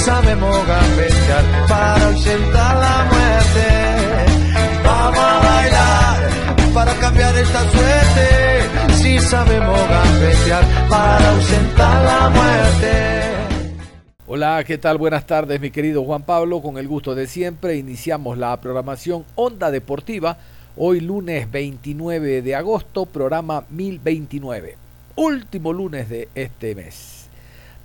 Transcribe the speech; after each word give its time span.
Sabemos 0.00 0.66
gambetear 0.66 1.44
para 1.68 2.06
ausentar 2.06 2.76
la 2.76 3.04
muerte. 3.12 3.66
Vamos 4.84 5.18
a 5.18 5.38
bailar 5.38 6.74
para 6.74 6.94
cambiar 6.94 7.36
esta 7.36 7.60
suerte. 7.70 8.94
Si 8.94 9.18
sabemos 9.18 9.78
gambetear 9.88 10.64
para 10.88 11.30
ausentar 11.30 12.04
la 12.04 12.30
muerte. 12.30 13.30
Hola, 14.26 14.64
¿qué 14.64 14.78
tal? 14.78 14.96
Buenas 14.96 15.26
tardes, 15.26 15.60
mi 15.60 15.70
querido 15.70 16.04
Juan 16.04 16.22
Pablo. 16.22 16.62
Con 16.62 16.78
el 16.78 16.88
gusto 16.88 17.14
de 17.14 17.26
siempre, 17.26 17.76
iniciamos 17.76 18.38
la 18.38 18.58
programación 18.60 19.24
Onda 19.34 19.70
Deportiva. 19.70 20.38
Hoy 20.76 21.00
lunes 21.00 21.50
29 21.50 22.42
de 22.42 22.54
agosto, 22.54 23.06
programa 23.06 23.64
1029. 23.68 24.76
Último 25.16 25.72
lunes 25.72 26.08
de 26.08 26.28
este 26.34 26.74
mes. 26.74 27.19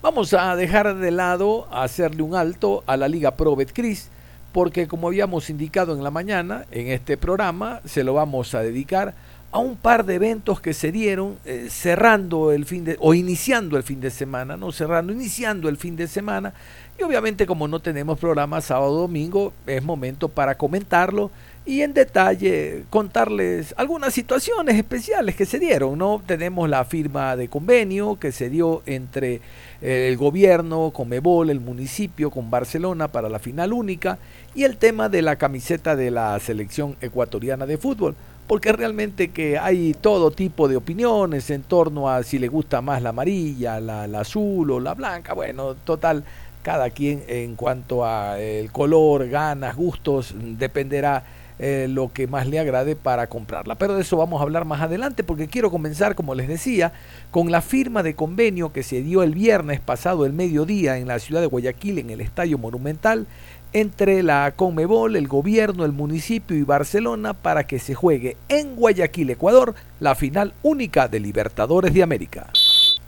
Vamos 0.02 0.34
a 0.34 0.56
dejar 0.56 0.96
de 0.96 1.12
lado, 1.12 1.68
hacerle 1.72 2.22
un 2.22 2.36
alto 2.36 2.84
a 2.86 2.96
la 2.96 3.08
Liga 3.08 3.36
Pro 3.36 3.56
Betcris, 3.56 4.10
porque 4.52 4.88
como 4.88 5.08
habíamos 5.08 5.50
indicado 5.50 5.96
en 5.96 6.04
la 6.04 6.12
mañana, 6.12 6.66
en 6.72 6.88
este 6.88 7.18
programa 7.18 7.82
se 7.86 8.04
lo 8.04 8.14
vamos 8.14 8.54
a 8.54 8.62
dedicar 8.62 9.16
a 9.52 9.60
un 9.60 9.78
par 9.78 10.06
de 10.06 10.16
eventos 10.16 10.60
que 10.60 10.74
se 10.74 10.92
dieron 10.92 11.38
eh, 11.46 11.68
cerrando 11.70 12.52
el 12.52 12.66
fin 12.66 12.84
de 12.84 12.98
o 13.00 13.14
iniciando 13.14 13.78
el 13.78 13.84
fin 13.84 14.02
de 14.02 14.12
semana, 14.12 14.58
no 14.58 14.72
cerrando, 14.72 15.14
iniciando 15.14 15.70
el 15.70 15.78
fin 15.78 15.96
de 15.96 16.08
semana. 16.08 16.54
Y 17.00 17.04
obviamente 17.04 17.46
como 17.46 17.68
no 17.68 17.80
tenemos 17.80 18.20
programa 18.20 18.62
sábado 18.62 19.00
domingo, 19.00 19.54
es 19.66 19.82
momento 19.82 20.30
para 20.30 20.56
comentarlo 20.56 21.32
y 21.66 21.82
en 21.82 21.94
detalle 21.94 22.84
contarles 22.90 23.74
algunas 23.78 24.14
situaciones 24.14 24.76
especiales 24.76 25.36
que 25.36 25.46
se 25.46 25.58
dieron, 25.58 25.98
¿no? 25.98 26.22
Tenemos 26.26 26.70
la 26.70 26.86
firma 26.86 27.36
de 27.36 27.48
convenio 27.48 28.18
que 28.20 28.32
se 28.32 28.50
dio 28.50 28.84
entre 28.86 29.42
el 29.82 30.18
gobierno, 30.18 30.92
Comebol, 30.92 31.50
el 31.50 31.60
municipio 31.60 32.32
con 32.32 32.50
Barcelona 32.50 33.08
para 33.08 33.30
la 33.30 33.40
final 33.40 33.74
única 33.74 34.18
y 34.54 34.64
el 34.64 34.78
tema 34.78 35.10
de 35.10 35.22
la 35.22 35.36
camiseta 35.36 35.96
de 35.96 36.12
la 36.12 36.40
selección 36.40 36.96
ecuatoriana 37.02 37.66
de 37.66 37.78
fútbol, 37.78 38.16
porque 38.48 38.72
realmente 38.72 39.32
que 39.32 39.58
hay 39.58 39.94
todo 39.94 40.32
tipo 40.32 40.68
de 40.68 40.78
opiniones 40.78 41.50
en 41.50 41.64
torno 41.64 42.10
a 42.10 42.24
si 42.24 42.40
le 42.40 42.48
gusta 42.48 42.82
más 42.82 43.02
la 43.02 43.10
amarilla, 43.10 43.80
la, 43.80 44.04
azul 44.20 44.72
o 44.72 44.80
la 44.80 44.94
blanca, 44.94 45.34
bueno, 45.34 45.76
total, 45.76 46.24
cada 46.64 46.90
quien 46.90 47.24
en 47.28 47.56
cuanto 47.56 48.06
a 48.06 48.40
el 48.40 48.72
color, 48.72 49.28
ganas, 49.30 49.76
gustos, 49.76 50.34
dependerá 50.36 51.24
eh, 51.58 51.88
lo 51.90 52.12
que 52.12 52.28
más 52.28 52.48
le 52.48 52.60
agrade 52.60 52.96
para 52.96 53.28
comprarla. 53.28 53.76
Pero 53.76 53.96
de 53.96 54.02
eso 54.02 54.18
vamos 54.18 54.40
a 54.40 54.44
hablar 54.44 54.66
más 54.66 54.82
adelante 54.82 55.24
porque 55.24 55.48
quiero 55.48 55.72
comenzar, 55.72 56.16
como 56.16 56.36
les 56.36 56.48
decía, 56.48 56.92
con 57.32 57.52
la 57.52 57.62
firma 57.62 58.04
de 58.04 58.16
convenio 58.16 58.74
que 58.74 58.84
se 58.84 59.02
dio 59.02 59.24
el 59.24 59.36
viernes 59.36 59.80
pasado 59.80 60.26
el 60.26 60.34
mediodía 60.34 60.98
en 60.98 61.08
la 61.08 61.20
ciudad 61.20 61.42
de 61.42 61.48
Guayaquil, 61.48 62.00
en 62.00 62.10
el 62.10 62.22
Estadio 62.22 62.58
Monumental, 62.58 63.28
entre 63.74 64.24
la 64.24 64.54
Conmebol, 64.56 65.16
el 65.16 65.28
gobierno, 65.28 65.86
el 65.86 65.92
municipio 65.92 66.56
y 66.56 66.64
Barcelona 66.64 67.34
para 67.34 67.68
que 67.68 67.80
se 67.80 67.94
juegue 67.94 68.38
en 68.48 68.76
Guayaquil, 68.76 69.30
Ecuador, 69.30 69.76
la 70.00 70.16
final 70.16 70.54
única 70.64 71.08
de 71.08 71.20
Libertadores 71.20 71.94
de 71.94 72.04
América. 72.04 72.48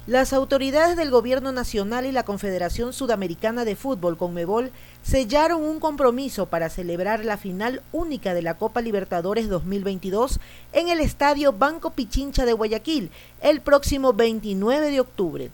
Las 0.07 0.31
autoridades 0.31 0.95
del 0.95 1.11
Gobierno 1.11 1.51
Nacional 1.51 2.05
y 2.05 2.13
la 2.13 2.23
Confederación 2.23 2.93
Sudamericana 2.93 3.65
de 3.65 3.75
Fútbol, 3.75 4.17
Conmebol, 4.17 4.71
sellaron 5.07 5.63
un 5.63 5.79
compromiso 5.79 6.47
para 6.47 6.69
celebrar 6.69 7.23
la 7.23 7.37
final 7.37 7.81
única 7.93 8.33
de 8.33 8.41
la 8.41 8.57
Copa 8.57 8.81
Libertadores 8.81 9.47
2022 9.47 10.41
en 10.73 10.89
el 10.89 10.99
Estadio 10.99 11.53
Banco 11.53 11.91
Pichincha 11.91 12.45
de 12.45 12.51
Guayaquil 12.51 13.09
el 13.39 13.61
próximo 13.61 14.11
29 14.11 14.91
de 14.91 14.99
octubre. 14.99 15.49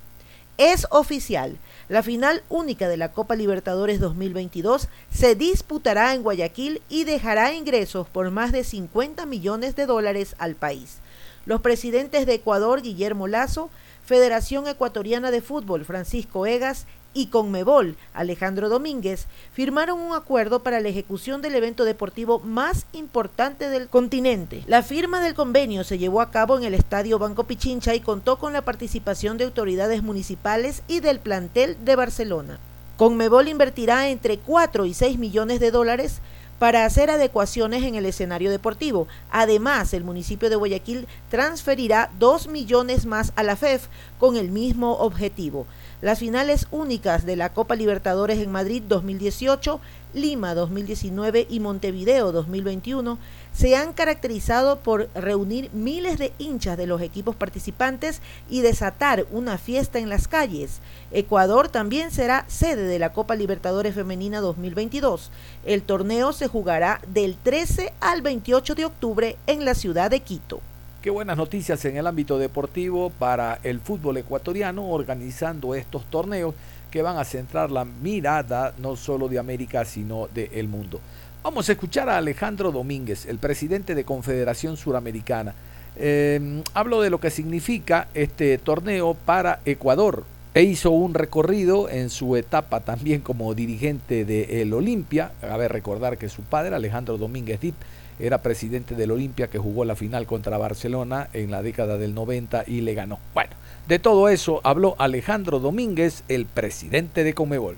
Es 0.57 0.87
oficial, 0.89 1.57
la 1.87 2.01
final 2.01 2.41
única 2.49 2.87
de 2.87 2.97
la 2.97 3.11
Copa 3.11 3.35
Libertadores 3.35 3.99
2022 3.99 4.87
se 5.11 5.35
disputará 5.35 6.15
en 6.15 6.23
Guayaquil 6.23 6.81
y 6.89 7.03
dejará 7.03 7.53
ingresos 7.53 8.09
por 8.09 8.31
más 8.31 8.51
de 8.51 8.63
50 8.63 9.27
millones 9.27 9.75
de 9.75 9.85
dólares 9.85 10.35
al 10.39 10.55
país. 10.55 10.97
Los 11.45 11.61
presidentes 11.61 12.25
de 12.25 12.35
Ecuador, 12.35 12.81
Guillermo 12.81 13.27
Lazo, 13.27 13.69
Federación 14.03 14.67
Ecuatoriana 14.67 15.29
de 15.29 15.41
Fútbol 15.41 15.85
Francisco 15.85 16.47
Egas 16.47 16.87
y 17.13 17.27
Conmebol 17.27 17.95
Alejandro 18.13 18.69
Domínguez 18.69 19.27
firmaron 19.53 19.99
un 19.99 20.15
acuerdo 20.15 20.63
para 20.63 20.79
la 20.79 20.89
ejecución 20.89 21.41
del 21.41 21.55
evento 21.55 21.85
deportivo 21.85 22.39
más 22.39 22.85
importante 22.93 23.69
del 23.69 23.87
continente. 23.87 24.63
La 24.67 24.83
firma 24.83 25.21
del 25.21 25.33
convenio 25.33 25.83
se 25.83 25.97
llevó 25.97 26.21
a 26.21 26.31
cabo 26.31 26.57
en 26.57 26.63
el 26.63 26.73
Estadio 26.73 27.19
Banco 27.19 27.43
Pichincha 27.45 27.95
y 27.95 27.99
contó 27.99 28.39
con 28.39 28.53
la 28.53 28.63
participación 28.63 29.37
de 29.37 29.45
autoridades 29.45 30.03
municipales 30.03 30.83
y 30.87 30.99
del 30.99 31.19
plantel 31.19 31.77
de 31.83 31.95
Barcelona. 31.95 32.59
Conmebol 32.97 33.47
invertirá 33.47 34.09
entre 34.09 34.37
4 34.37 34.85
y 34.85 34.93
6 34.93 35.17
millones 35.17 35.59
de 35.59 35.71
dólares 35.71 36.21
para 36.63 36.85
hacer 36.85 37.09
adecuaciones 37.09 37.83
en 37.83 37.95
el 37.95 38.05
escenario 38.05 38.49
deportivo. 38.49 39.05
Además, 39.31 39.93
el 39.93 40.05
municipio 40.05 40.49
de 40.49 40.55
Guayaquil 40.55 41.09
transferirá 41.29 42.09
2 42.19 42.47
millones 42.47 43.05
más 43.05 43.33
a 43.35 43.43
la 43.43 43.57
FEF 43.57 43.87
con 44.17 44.37
el 44.37 44.49
mismo 44.49 44.93
objetivo. 44.93 45.65
Las 46.01 46.19
finales 46.19 46.67
únicas 46.71 47.25
de 47.25 47.35
la 47.35 47.51
Copa 47.51 47.75
Libertadores 47.75 48.39
en 48.39 48.49
Madrid 48.49 48.81
2018, 48.87 49.81
Lima 50.13 50.55
2019 50.55 51.47
y 51.49 51.59
Montevideo 51.59 52.31
2021 52.31 53.17
se 53.53 53.75
han 53.75 53.93
caracterizado 53.93 54.79
por 54.79 55.09
reunir 55.13 55.69
miles 55.73 56.17
de 56.17 56.33
hinchas 56.37 56.77
de 56.77 56.87
los 56.87 57.01
equipos 57.01 57.35
participantes 57.35 58.21
y 58.49 58.61
desatar 58.61 59.25
una 59.31 59.57
fiesta 59.57 59.99
en 59.99 60.09
las 60.09 60.27
calles. 60.27 60.79
Ecuador 61.11 61.69
también 61.69 62.11
será 62.11 62.45
sede 62.47 62.83
de 62.83 62.99
la 62.99 63.13
Copa 63.13 63.35
Libertadores 63.35 63.95
Femenina 63.95 64.41
2022. 64.41 65.31
El 65.65 65.81
torneo 65.81 66.33
se 66.33 66.47
jugará 66.47 67.01
del 67.07 67.35
13 67.35 67.93
al 67.99 68.21
28 68.21 68.75
de 68.75 68.85
octubre 68.85 69.37
en 69.47 69.65
la 69.65 69.75
ciudad 69.75 70.11
de 70.11 70.19
Quito. 70.19 70.61
Qué 71.03 71.09
buenas 71.09 71.35
noticias 71.35 71.83
en 71.83 71.97
el 71.97 72.07
ámbito 72.07 72.37
deportivo 72.37 73.09
para 73.09 73.59
el 73.63 73.81
fútbol 73.81 74.15
ecuatoriano 74.15 74.87
organizando 74.87 75.75
estos 75.75 76.05
torneos 76.05 76.55
que 76.93 77.01
van 77.01 77.17
a 77.17 77.23
centrar 77.23 77.71
la 77.71 77.85
mirada 77.85 78.75
no 78.77 78.95
solo 78.95 79.27
de 79.27 79.39
América 79.39 79.83
sino 79.83 80.27
del 80.27 80.67
mundo. 80.67 80.99
Vamos 81.41 81.67
a 81.67 81.71
escuchar 81.71 82.07
a 82.07 82.17
Alejandro 82.17 82.71
Domínguez, 82.71 83.25
el 83.25 83.39
presidente 83.39 83.95
de 83.95 84.03
Confederación 84.03 84.77
Suramericana. 84.77 85.55
Eh, 85.95 86.61
hablo 86.75 87.01
de 87.01 87.09
lo 87.09 87.19
que 87.19 87.31
significa 87.31 88.09
este 88.13 88.59
torneo 88.59 89.15
para 89.15 89.59
Ecuador. 89.65 90.23
E 90.53 90.61
hizo 90.61 90.91
un 90.91 91.15
recorrido 91.15 91.89
en 91.89 92.11
su 92.11 92.35
etapa 92.35 92.81
también 92.81 93.21
como 93.21 93.55
dirigente 93.55 94.23
del 94.23 94.71
Olimpia. 94.71 95.31
A 95.41 95.57
ver, 95.57 95.73
recordar 95.73 96.19
que 96.19 96.29
su 96.29 96.43
padre, 96.43 96.75
Alejandro 96.75 97.17
Domínguez 97.17 97.59
Dip, 97.59 97.73
era 98.19 98.41
presidente 98.41 98.95
del 98.95 99.11
Olimpia 99.11 99.49
que 99.49 99.59
jugó 99.59 99.85
la 99.85 99.95
final 99.95 100.25
contra 100.25 100.57
Barcelona 100.57 101.27
en 101.33 101.51
la 101.51 101.61
década 101.61 101.97
del 101.97 102.13
90 102.13 102.63
y 102.67 102.81
le 102.81 102.93
ganó. 102.93 103.19
Bueno, 103.33 103.51
de 103.87 103.99
todo 103.99 104.29
eso 104.29 104.61
habló 104.63 104.95
Alejandro 104.99 105.59
Domínguez, 105.59 106.23
el 106.27 106.45
presidente 106.45 107.23
de 107.23 107.33
Comebol. 107.33 107.77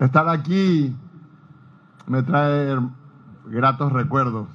Estar 0.00 0.28
aquí 0.28 0.94
me 2.06 2.22
trae 2.22 2.76
gratos 3.46 3.92
recuerdos. 3.92 4.48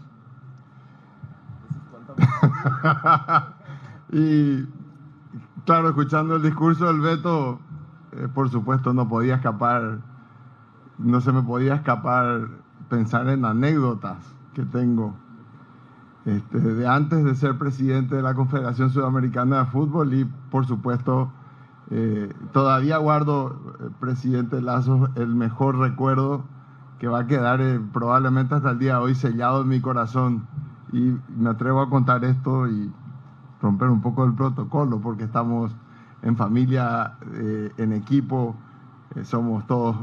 y 4.12 4.66
claro, 5.66 5.90
escuchando 5.90 6.36
el 6.36 6.44
discurso 6.44 6.86
del 6.88 7.00
Beto, 7.02 7.60
eh, 8.14 8.28
por 8.34 8.50
supuesto 8.50 8.94
no 8.94 9.08
podía 9.08 9.36
escapar, 9.36 10.00
no 10.98 11.22
se 11.22 11.32
me 11.32 11.42
podía 11.42 11.76
escapar 11.76 12.48
pensar 12.90 13.30
en 13.30 13.46
anécdotas 13.46 14.18
que 14.54 14.64
tengo 14.66 15.16
este, 16.26 16.60
de 16.60 16.88
antes 16.88 17.24
de 17.24 17.36
ser 17.36 17.58
presidente 17.58 18.16
de 18.16 18.22
la 18.22 18.36
Confederación 18.36 18.92
Sudamericana 18.92 19.60
de 19.60 19.66
Fútbol 19.66 20.14
y 20.14 20.26
por 20.26 20.68
supuesto 20.68 21.32
eh, 21.90 22.34
todavía 22.54 22.98
guardo, 22.98 23.76
eh, 23.80 23.90
presidente 24.00 24.62
Lazo, 24.62 25.10
el 25.16 25.36
mejor 25.36 25.78
recuerdo 25.78 26.44
que 27.00 27.08
va 27.10 27.22
a 27.22 27.28
quedar 27.28 27.60
eh, 27.60 27.82
probablemente 27.92 28.56
hasta 28.56 28.72
el 28.72 28.80
día 28.80 28.94
de 28.94 29.02
hoy 29.02 29.16
sellado 29.16 29.64
en 29.64 29.68
mi 29.68 29.82
corazón. 29.82 30.48
Y 30.94 31.18
me 31.36 31.50
atrevo 31.50 31.82
a 31.82 31.90
contar 31.90 32.24
esto 32.24 32.68
y 32.68 32.92
romper 33.62 33.90
un 33.90 34.02
poco 34.02 34.24
el 34.24 34.34
protocolo 34.34 35.02
porque 35.02 35.24
estamos 35.24 35.76
en 36.22 36.38
familia, 36.38 37.18
en 37.78 37.94
equipo, 37.94 38.56
somos 39.24 39.66
todos, 39.66 39.96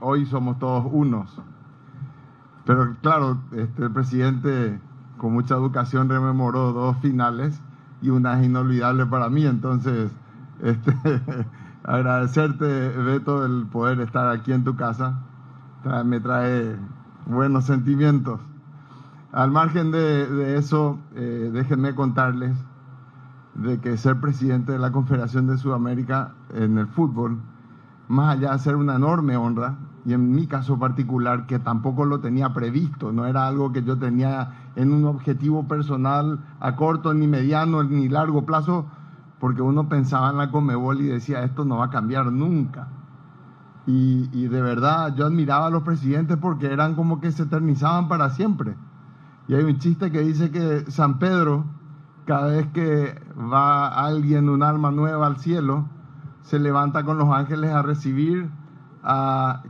hoy 0.00 0.24
somos 0.26 0.58
todos 0.58 0.86
unos. 0.90 1.38
Pero 2.66 2.96
claro, 3.00 3.38
este, 3.52 3.84
el 3.84 3.92
presidente 3.92 4.80
con 5.18 5.32
mucha 5.32 5.54
educación 5.54 6.08
rememoró 6.08 6.72
dos 6.72 6.96
finales 6.98 7.58
y 8.02 8.10
una 8.10 8.38
es 8.38 8.46
inolvidable 8.46 9.06
para 9.06 9.30
mí, 9.30 9.46
entonces 9.46 10.10
este, 10.62 10.94
agradecerte, 11.84 12.88
Beto, 12.90 13.46
el 13.46 13.66
poder 13.66 14.00
estar 14.00 14.28
aquí 14.28 14.52
en 14.52 14.64
tu 14.64 14.76
casa, 14.76 15.22
me 16.04 16.18
trae 16.18 16.76
buenos 17.26 17.64
sentimientos. 17.64 18.40
Al 19.32 19.52
margen 19.52 19.92
de, 19.92 20.56
eso, 20.56 20.98
eh, 21.14 21.50
déjenme 21.52 21.94
contarles 21.94 22.56
de 23.54 23.78
que 23.80 23.96
ser 23.96 24.20
presidente 24.20 24.72
de 24.72 24.78
la 24.78 24.90
Confederación 24.90 25.46
de 25.46 25.56
Sudamérica 25.56 26.34
en 26.54 26.78
el 26.78 26.88
fútbol, 26.88 27.38
más 28.08 28.36
allá 28.36 28.52
de 28.52 28.58
ser 28.58 28.76
una 28.76 28.96
enorme 28.96 29.36
honra, 29.36 29.76
y 30.06 30.12
en 30.12 30.32
mi 30.32 30.46
caso 30.46 30.78
particular, 30.78 31.46
que 31.46 31.58
tampoco 31.58 32.04
lo 32.04 32.20
tenía 32.20 32.54
previsto, 32.54 33.10
no 33.10 33.26
era 33.26 33.48
algo 33.48 33.72
que 33.72 33.82
yo 33.82 33.98
tenía 33.98 34.70
en 34.76 34.92
un 34.92 35.04
objetivo 35.04 35.66
personal 35.66 36.38
a 36.60 36.76
corto, 36.76 37.12
ni 37.12 37.26
mediano, 37.26 37.82
ni 37.82 38.08
largo 38.08 38.46
plazo, 38.46 38.86
porque 39.40 39.62
uno 39.62 39.88
pensaba 39.88 40.30
en 40.30 40.36
la 40.36 40.52
Comebol 40.52 41.00
y 41.00 41.08
decía, 41.08 41.42
esto 41.42 41.64
no 41.64 41.78
va 41.78 41.86
a 41.86 41.90
cambiar 41.90 42.30
nunca. 42.30 42.86
Y, 43.88 44.30
y, 44.32 44.46
de 44.46 44.62
verdad 44.62 45.12
yo 45.16 45.26
admiraba 45.26 45.66
a 45.66 45.70
los 45.70 45.82
presidentes 45.82 46.36
porque 46.36 46.72
eran 46.72 46.94
como 46.94 47.20
que 47.20 47.32
se 47.32 47.42
eternizaban 47.42 48.06
para 48.06 48.30
siempre. 48.30 48.76
Y 49.48 49.54
hay 49.54 49.64
un 49.64 49.78
chiste 49.78 50.12
que 50.12 50.20
dice 50.20 50.52
que 50.52 50.88
San 50.88 51.18
Pedro, 51.18 51.64
cada 52.26 52.46
vez 52.46 52.68
que 52.68 53.20
va 53.36 53.88
alguien, 53.88 54.48
un 54.50 54.62
alma 54.62 54.92
nueva 54.92 55.26
al 55.26 55.38
cielo, 55.38 55.88
se 56.42 56.60
levanta 56.60 57.02
con 57.04 57.18
los 57.18 57.28
ángeles 57.28 57.72
a 57.72 57.82
recibir 57.82 58.48
a 59.02 59.62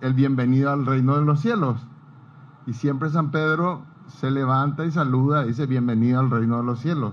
el 0.00 0.14
bienvenido 0.14 0.70
al 0.70 0.86
reino 0.86 1.16
de 1.16 1.24
los 1.24 1.40
cielos. 1.40 1.86
Y 2.66 2.72
siempre 2.72 3.10
San 3.10 3.30
Pedro 3.30 3.82
se 4.06 4.30
levanta 4.30 4.84
y 4.84 4.90
saluda 4.90 5.44
y 5.44 5.48
dice 5.48 5.66
bienvenido 5.66 6.20
al 6.20 6.30
reino 6.30 6.58
de 6.58 6.64
los 6.64 6.80
cielos. 6.80 7.12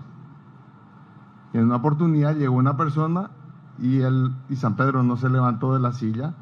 Y 1.54 1.58
en 1.58 1.66
una 1.66 1.78
oportunidad 1.78 2.36
llegó 2.36 2.56
una 2.56 2.78
persona 2.78 3.32
y, 3.80 4.02
él, 4.02 4.34
y 4.50 4.56
San 4.56 4.76
Pedro 4.76 5.04
no 5.04 5.18
se 5.18 5.30
levantó 5.30 5.74
de 5.74 5.80
la 5.80 5.94
silla 5.94 6.34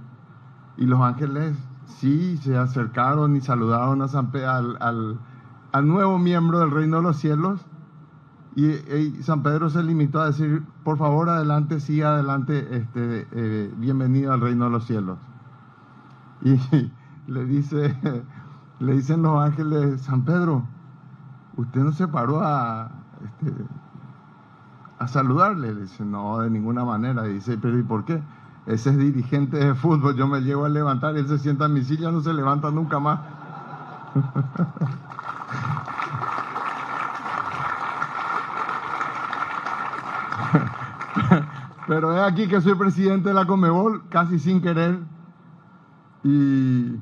y 0.77 0.85
los 0.85 1.01
ángeles 1.01 1.57
sí 1.85 2.37
se 2.37 2.57
acercaron 2.57 3.35
y 3.35 3.41
saludaron 3.41 4.01
a 4.01 4.07
San 4.07 4.31
Pedro, 4.31 4.77
al, 4.79 5.19
al 5.71 5.87
nuevo 5.87 6.17
miembro 6.17 6.59
del 6.59 6.71
reino 6.71 6.97
de 6.97 7.03
los 7.03 7.17
cielos 7.17 7.65
y, 8.55 9.23
San 9.23 9.43
Pedro 9.43 9.69
se 9.69 9.81
limitó 9.81 10.19
a 10.19 10.27
decir, 10.27 10.63
por 10.83 10.97
favor, 10.97 11.29
adelante, 11.29 11.79
sí, 11.79 12.01
adelante, 12.01 12.67
este, 12.75 13.27
eh, 13.31 13.73
bienvenido 13.77 14.33
al 14.33 14.41
reino 14.41 14.65
de 14.65 14.71
los 14.71 14.85
cielos. 14.85 15.17
Y 17.27 17.31
le 17.31 17.45
dice, 17.45 17.95
le 18.79 18.93
dicen 18.93 19.21
los 19.21 19.39
ángeles, 19.39 20.01
San 20.01 20.25
Pedro, 20.25 20.63
usted 21.55 21.81
no 21.81 21.91
se 21.91 22.07
paró 22.07 22.41
a, 22.41 22.89
este, 23.23 23.53
a 24.99 25.07
saludarle. 25.07 25.73
Le 25.73 25.81
dice, 25.81 26.03
no, 26.03 26.39
de 26.39 26.49
ninguna 26.49 26.83
manera. 26.83 27.23
dice, 27.23 27.57
pero 27.57 27.77
¿y 27.77 27.83
por 27.83 28.05
qué? 28.05 28.21
Ese 28.65 28.89
es 28.91 28.97
dirigente 28.97 29.57
de 29.57 29.75
fútbol, 29.75 30.15
yo 30.15 30.27
me 30.27 30.41
llevo 30.41 30.65
a 30.65 30.69
levantar, 30.69 31.17
él 31.17 31.27
se 31.27 31.39
sienta 31.39 31.65
en 31.65 31.73
mi 31.73 31.83
silla, 31.83 32.11
no 32.11 32.21
se 32.21 32.33
levanta 32.33 32.69
nunca 32.71 32.99
más. 32.99 33.19
Pero 41.87 42.15
es 42.15 42.21
aquí 42.21 42.47
que 42.47 42.61
soy 42.61 42.75
presidente 42.75 43.29
de 43.29 43.35
la 43.35 43.45
Comebol, 43.45 44.07
casi 44.09 44.39
sin 44.39 44.61
querer. 44.61 44.99
Y 46.23 46.95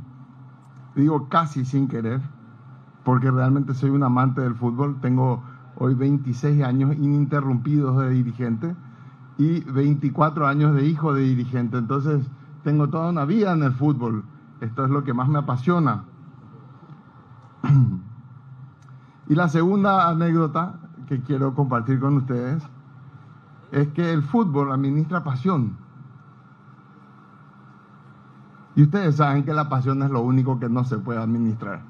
digo 0.95 1.29
casi 1.29 1.65
sin 1.65 1.87
querer, 1.87 2.21
porque 3.03 3.31
realmente 3.31 3.73
soy 3.73 3.89
un 3.89 4.03
amante 4.03 4.41
del 4.41 4.55
fútbol. 4.55 4.99
Tengo 5.01 5.43
hoy 5.75 5.93
26 5.95 6.63
años 6.63 6.95
ininterrumpidos 6.95 7.97
de 8.01 8.09
dirigente 8.09 8.75
y 9.37 9.61
24 9.61 10.47
años 10.47 10.75
de 10.75 10.85
hijo 10.85 11.13
de 11.13 11.23
dirigente. 11.23 11.77
Entonces 11.77 12.29
tengo 12.63 12.89
toda 12.89 13.09
una 13.09 13.25
vida 13.25 13.53
en 13.53 13.63
el 13.63 13.71
fútbol. 13.71 14.23
Esto 14.61 14.85
es 14.85 14.91
lo 14.91 15.03
que 15.03 15.13
más 15.13 15.27
me 15.29 15.39
apasiona. 15.39 16.03
Y 19.29 19.35
la 19.35 19.47
segunda 19.47 20.09
anécdota 20.09 20.79
que 21.07 21.21
quiero 21.21 21.53
compartir 21.53 21.99
con 21.99 22.17
ustedes 22.17 22.63
es 23.71 23.87
que 23.89 24.11
el 24.11 24.23
fútbol 24.23 24.71
administra 24.71 25.23
pasión. 25.23 25.77
Y 28.75 28.83
ustedes 28.83 29.15
saben 29.17 29.43
que 29.43 29.53
la 29.53 29.69
pasión 29.69 30.03
es 30.03 30.09
lo 30.09 30.21
único 30.21 30.59
que 30.59 30.69
no 30.69 30.83
se 30.83 30.97
puede 30.97 31.19
administrar. 31.19 31.81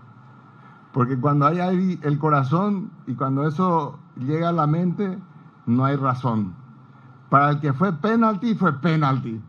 Porque 0.93 1.19
cuando 1.19 1.45
hay 1.45 1.99
el 2.01 2.17
corazón 2.17 2.91
y 3.05 3.13
cuando 3.13 3.47
eso 3.47 3.99
llega 4.17 4.49
a 4.49 4.53
la 4.53 4.65
mente, 4.65 5.19
no 5.65 5.85
hay 5.85 5.95
razón. 5.95 6.53
Para 7.29 7.51
el 7.51 7.59
que 7.59 7.73
fue 7.73 7.93
penalti, 7.93 8.55
fue 8.55 8.73
penalti. 8.73 9.39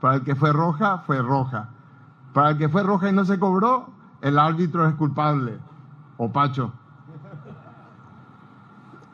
Para 0.00 0.16
el 0.16 0.22
que 0.22 0.36
fue 0.36 0.52
roja, 0.52 0.98
fue 0.98 1.20
roja. 1.20 1.70
Para 2.32 2.50
el 2.50 2.58
que 2.58 2.68
fue 2.68 2.84
roja 2.84 3.08
y 3.08 3.12
no 3.12 3.24
se 3.24 3.38
cobró, 3.38 3.90
el 4.20 4.38
árbitro 4.38 4.86
es 4.86 4.94
culpable. 4.94 5.58
O 6.16 6.30
Pacho. 6.30 6.72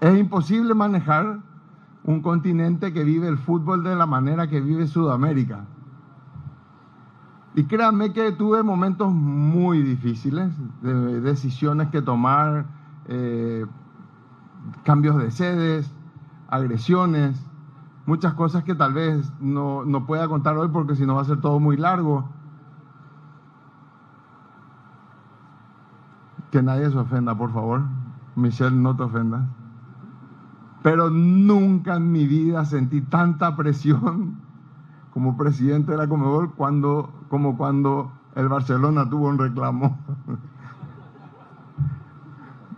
Es 0.01 0.19
imposible 0.19 0.75
manejar 0.75 1.39
un 2.03 2.21
continente 2.21 2.93
que 2.93 3.05
vive 3.05 3.29
el 3.29 3.39
fútbol 3.39 3.83
de 3.83 3.97
la 3.97 4.05
manera 4.05 4.49
que 4.49 4.61
vive 4.61 4.87
Sudamérica. 4.87 5.65
Y 7.55 7.65
créanme 7.65 8.13
que 8.13 8.33
tuve 8.33 8.63
momentos 8.63 9.13
muy 9.13 9.83
difíciles, 9.83 10.53
de 10.83 11.21
decisiones 11.21 11.89
que 11.89 12.03
tomar, 12.03 12.67
eh, 13.07 13.65
cambios 14.83 15.17
de 15.19 15.31
sedes, 15.31 15.91
agresiones, 16.49 17.37
muchas 18.07 18.35
cosas 18.35 18.65
que 18.65 18.75
tal 18.75 18.93
vez 18.93 19.33
no, 19.41 19.85
no 19.85 20.07
pueda 20.07 20.27
contar 20.27 20.57
hoy 20.57 20.69
porque 20.69 20.97
si 20.97 21.07
no 21.07 21.15
va 21.15 21.23
a 21.23 21.27
ser 21.27 21.41
todo 21.41 21.61
muy 21.61 21.77
largo. 21.77 22.29
Que 26.51 26.63
nadie 26.63 26.91
se 26.91 26.99
ofenda, 26.99 27.37
por 27.37 27.53
favor. 27.53 27.83
Michelle, 28.37 28.77
no 28.77 28.97
te 28.97 29.05
ofendas 29.05 29.45
pero 30.85 31.09
nunca 31.09 31.97
en 31.97 32.13
mi 32.13 32.27
vida 32.27 32.63
sentí 32.67 33.01
tanta 33.01 33.57
presión 33.57 34.44
como 35.15 35.37
presidente 35.37 35.93
de 35.93 35.99
la 35.99 36.09
Comebol 36.09 36.53
cuando, 36.55 37.09
como 37.29 37.57
cuando 37.57 38.11
el 38.35 38.49
Barcelona 38.49 39.09
tuvo 39.09 39.29
un 39.29 39.39
reclamo. 39.39 39.97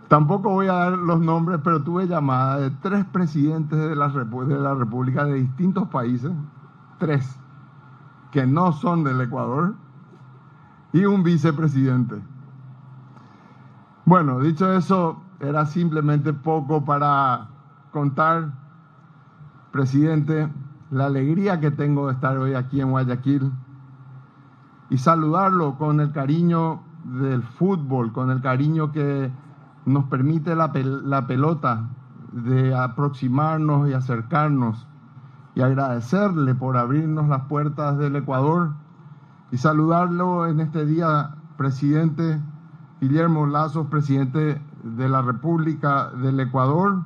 Tampoco 0.07 0.51
voy 0.51 0.67
a 0.67 0.73
dar 0.73 0.97
los 0.99 1.19
nombres, 1.19 1.59
pero 1.63 1.83
tuve 1.83 2.07
llamada 2.07 2.59
de 2.59 2.69
tres 2.69 3.05
presidentes 3.05 3.79
de 3.79 3.95
la, 3.95 4.09
de 4.09 4.59
la 4.59 4.75
República 4.75 5.25
de 5.25 5.33
distintos 5.33 5.87
países, 5.89 6.31
tres, 6.99 7.39
que 8.31 8.45
no 8.45 8.71
son 8.71 9.03
del 9.03 9.19
Ecuador, 9.19 9.73
y 10.93 11.05
un 11.05 11.23
vicepresidente. 11.23 12.21
Bueno, 14.05 14.39
dicho 14.39 14.71
eso, 14.71 15.23
era 15.39 15.65
simplemente 15.65 16.33
poco 16.33 16.85
para 16.85 17.49
contar, 17.91 18.53
presidente, 19.71 20.47
la 20.91 21.05
alegría 21.05 21.59
que 21.59 21.71
tengo 21.71 22.07
de 22.07 22.13
estar 22.13 22.37
hoy 22.37 22.53
aquí 22.53 22.81
en 22.81 22.91
Guayaquil 22.91 23.51
y 24.89 24.97
saludarlo 24.97 25.77
con 25.77 25.99
el 25.99 26.11
cariño 26.11 26.81
del 27.03 27.43
fútbol, 27.43 28.13
con 28.13 28.31
el 28.31 28.41
cariño 28.41 28.91
que 28.91 29.31
nos 29.85 30.05
permite 30.05 30.55
la, 30.55 30.71
pelota 30.71 31.89
de 32.31 32.75
aproximarnos 32.75 33.89
y 33.89 33.93
acercarnos 33.93 34.87
y 35.55 35.61
agradecerle 35.61 36.55
por 36.55 36.77
abrirnos 36.77 37.27
las 37.27 37.43
puertas 37.43 37.97
del 37.97 38.15
Ecuador 38.17 38.71
y 39.51 39.57
saludarlo 39.57 40.45
en 40.47 40.59
este 40.59 40.85
día, 40.85 41.35
presidente 41.57 42.39
Guillermo 42.99 43.45
Lazos, 43.45 43.87
presidente 43.87 44.61
de 44.83 45.09
la 45.09 45.21
República 45.21 46.09
del 46.11 46.39
Ecuador 46.39 47.03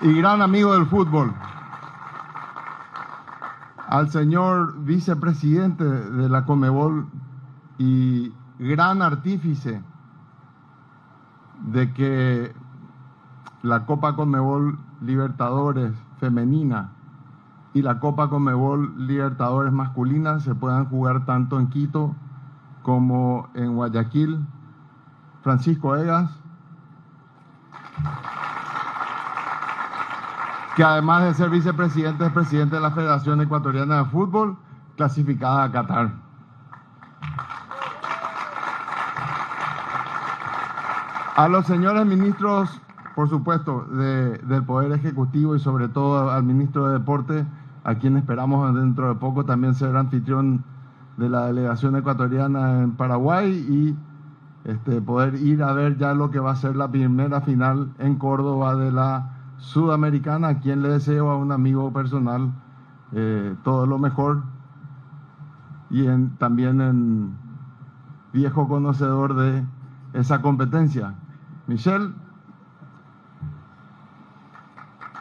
y 0.00 0.12
gran 0.14 0.42
amigo 0.42 0.74
del 0.74 0.86
fútbol, 0.86 1.32
al 3.88 4.10
señor 4.10 4.78
vicepresidente 4.84 5.84
de 5.84 6.28
la 6.28 6.44
Comebol 6.44 7.08
y 7.78 8.32
gran 8.58 9.02
artífice 9.02 9.82
de 11.66 11.92
que 11.92 12.54
la 13.62 13.86
Copa 13.86 14.14
Comebol 14.14 14.78
Libertadores 15.00 15.92
femenina 16.18 16.90
y 17.74 17.82
la 17.82 18.00
Copa 18.00 18.28
Conmebol 18.28 19.06
Libertadores 19.06 19.72
masculina 19.72 20.40
se 20.40 20.54
puedan 20.54 20.86
jugar 20.86 21.24
tanto 21.24 21.58
en 21.58 21.68
Quito 21.68 22.14
como 22.82 23.48
en 23.54 23.74
Guayaquil. 23.76 24.44
Francisco 25.42 25.96
Egas, 25.96 26.30
que 30.78 30.84
además 30.84 31.24
de 31.24 31.34
ser 31.34 31.50
vicepresidente 31.50 32.24
es 32.24 32.30
presidente 32.30 32.76
de 32.76 32.80
la 32.80 32.92
Federación 32.92 33.40
Ecuatoriana 33.40 33.98
de 33.98 34.04
Fútbol, 34.10 34.56
clasificada 34.94 35.64
a 35.64 35.72
Qatar. 35.72 36.12
A 41.34 41.48
los 41.48 41.66
señores 41.66 42.06
ministros, 42.06 42.80
por 43.16 43.28
supuesto, 43.28 43.86
del 43.90 44.64
Poder 44.66 44.92
Ejecutivo 44.92 45.56
y 45.56 45.58
sobre 45.58 45.88
todo 45.88 46.30
al 46.30 46.44
ministro 46.44 46.86
de 46.86 46.92
Deporte, 47.00 47.44
a 47.82 47.96
quien 47.96 48.16
esperamos 48.16 48.72
dentro 48.72 49.08
de 49.08 49.16
poco 49.16 49.44
también 49.44 49.74
ser 49.74 49.96
anfitrión 49.96 50.62
de 51.16 51.28
la 51.28 51.46
delegación 51.46 51.96
ecuatoriana 51.96 52.82
en 52.82 52.92
Paraguay 52.92 53.50
y 53.50 53.96
este, 54.70 55.02
poder 55.02 55.34
ir 55.42 55.60
a 55.60 55.72
ver 55.72 55.98
ya 55.98 56.14
lo 56.14 56.30
que 56.30 56.38
va 56.38 56.52
a 56.52 56.56
ser 56.56 56.76
la 56.76 56.88
primera 56.88 57.40
final 57.40 57.90
en 57.98 58.14
Córdoba 58.14 58.76
de 58.76 58.92
la 58.92 59.37
Sudamericana, 59.58 60.48
a 60.48 60.58
quien 60.60 60.82
le 60.82 60.88
deseo 60.88 61.30
a 61.30 61.36
un 61.36 61.52
amigo 61.52 61.92
personal 61.92 62.52
eh, 63.12 63.56
todo 63.64 63.86
lo 63.86 63.98
mejor 63.98 64.42
y 65.90 66.06
también 66.38 66.80
en 66.80 67.36
viejo 68.32 68.68
conocedor 68.68 69.34
de 69.34 69.64
esa 70.12 70.42
competencia. 70.42 71.14
Michelle, 71.66 72.12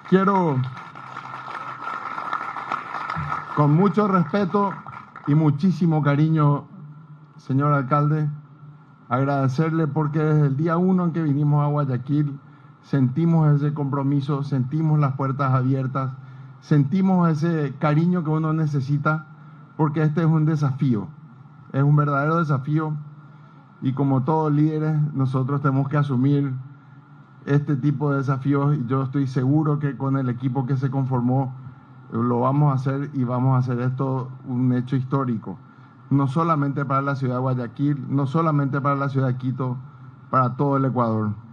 quiero 0.10 0.58
con 3.56 3.74
mucho 3.74 4.08
respeto 4.08 4.72
y 5.26 5.36
muchísimo 5.36 6.02
cariño, 6.02 6.66
señor 7.38 7.74
alcalde, 7.74 8.30
agradecerle 9.10 9.88
porque 9.88 10.20
desde 10.20 10.48
el 10.48 10.58
día 10.58 10.78
uno 10.78 11.06
en 11.06 11.14
que 11.14 11.24
vinimos 11.24 11.64
a 11.64 11.68
Guayaquil 11.68 12.40
sentimos 12.88 13.54
ese 13.54 13.74
compromiso, 13.74 14.44
sentimos 14.44 14.98
las 14.98 15.14
puertas 15.14 15.54
abiertas, 15.54 16.12
sentimos 16.62 17.30
ese 17.30 17.74
cariño 17.80 18.24
que 18.24 18.30
uno 18.30 18.54
necesita 18.54 19.26
porque 19.76 20.04
este 20.04 20.22
es 20.22 20.28
un 20.28 20.46
desafío, 20.46 21.10
es 21.74 21.84
un 21.84 21.98
verdadero 21.98 22.38
desafío 22.40 22.94
y 23.82 23.92
como 23.92 24.24
todos 24.24 24.54
líderes 24.54 24.96
nosotros 25.14 25.62
tenemos 25.62 25.90
que 25.90 25.98
asumir 25.98 26.54
este 27.46 27.76
tipo 27.76 28.12
de 28.12 28.20
desafíos 28.20 28.78
y 28.78 28.86
yo 28.88 29.04
estoy 29.04 29.28
seguro 29.28 29.80
que 29.80 29.98
con 29.98 30.16
el 30.16 30.30
equipo 30.30 30.66
que 30.66 30.78
se 30.78 30.90
conformó 30.90 31.54
lo 32.14 32.40
vamos 32.40 32.72
a 32.72 32.76
hacer 32.76 33.10
y 33.14 33.26
vamos 33.26 33.56
a 33.56 33.58
hacer 33.58 33.82
esto 33.82 34.30
un 34.48 34.72
hecho 34.72 34.96
histórico, 34.96 35.60
no 36.10 36.30
solamente 36.30 36.86
para 36.86 37.02
la 37.02 37.18
ciudad 37.18 37.36
de 37.36 37.42
Guayaquil, 37.42 38.06
no 38.08 38.28
solamente 38.28 38.80
para 38.80 38.96
la 38.96 39.10
ciudad 39.10 39.28
de 39.28 39.36
Quito, 39.36 39.76
para 40.30 40.56
todo 40.56 40.78
el 40.78 40.86
Ecuador. 40.86 41.47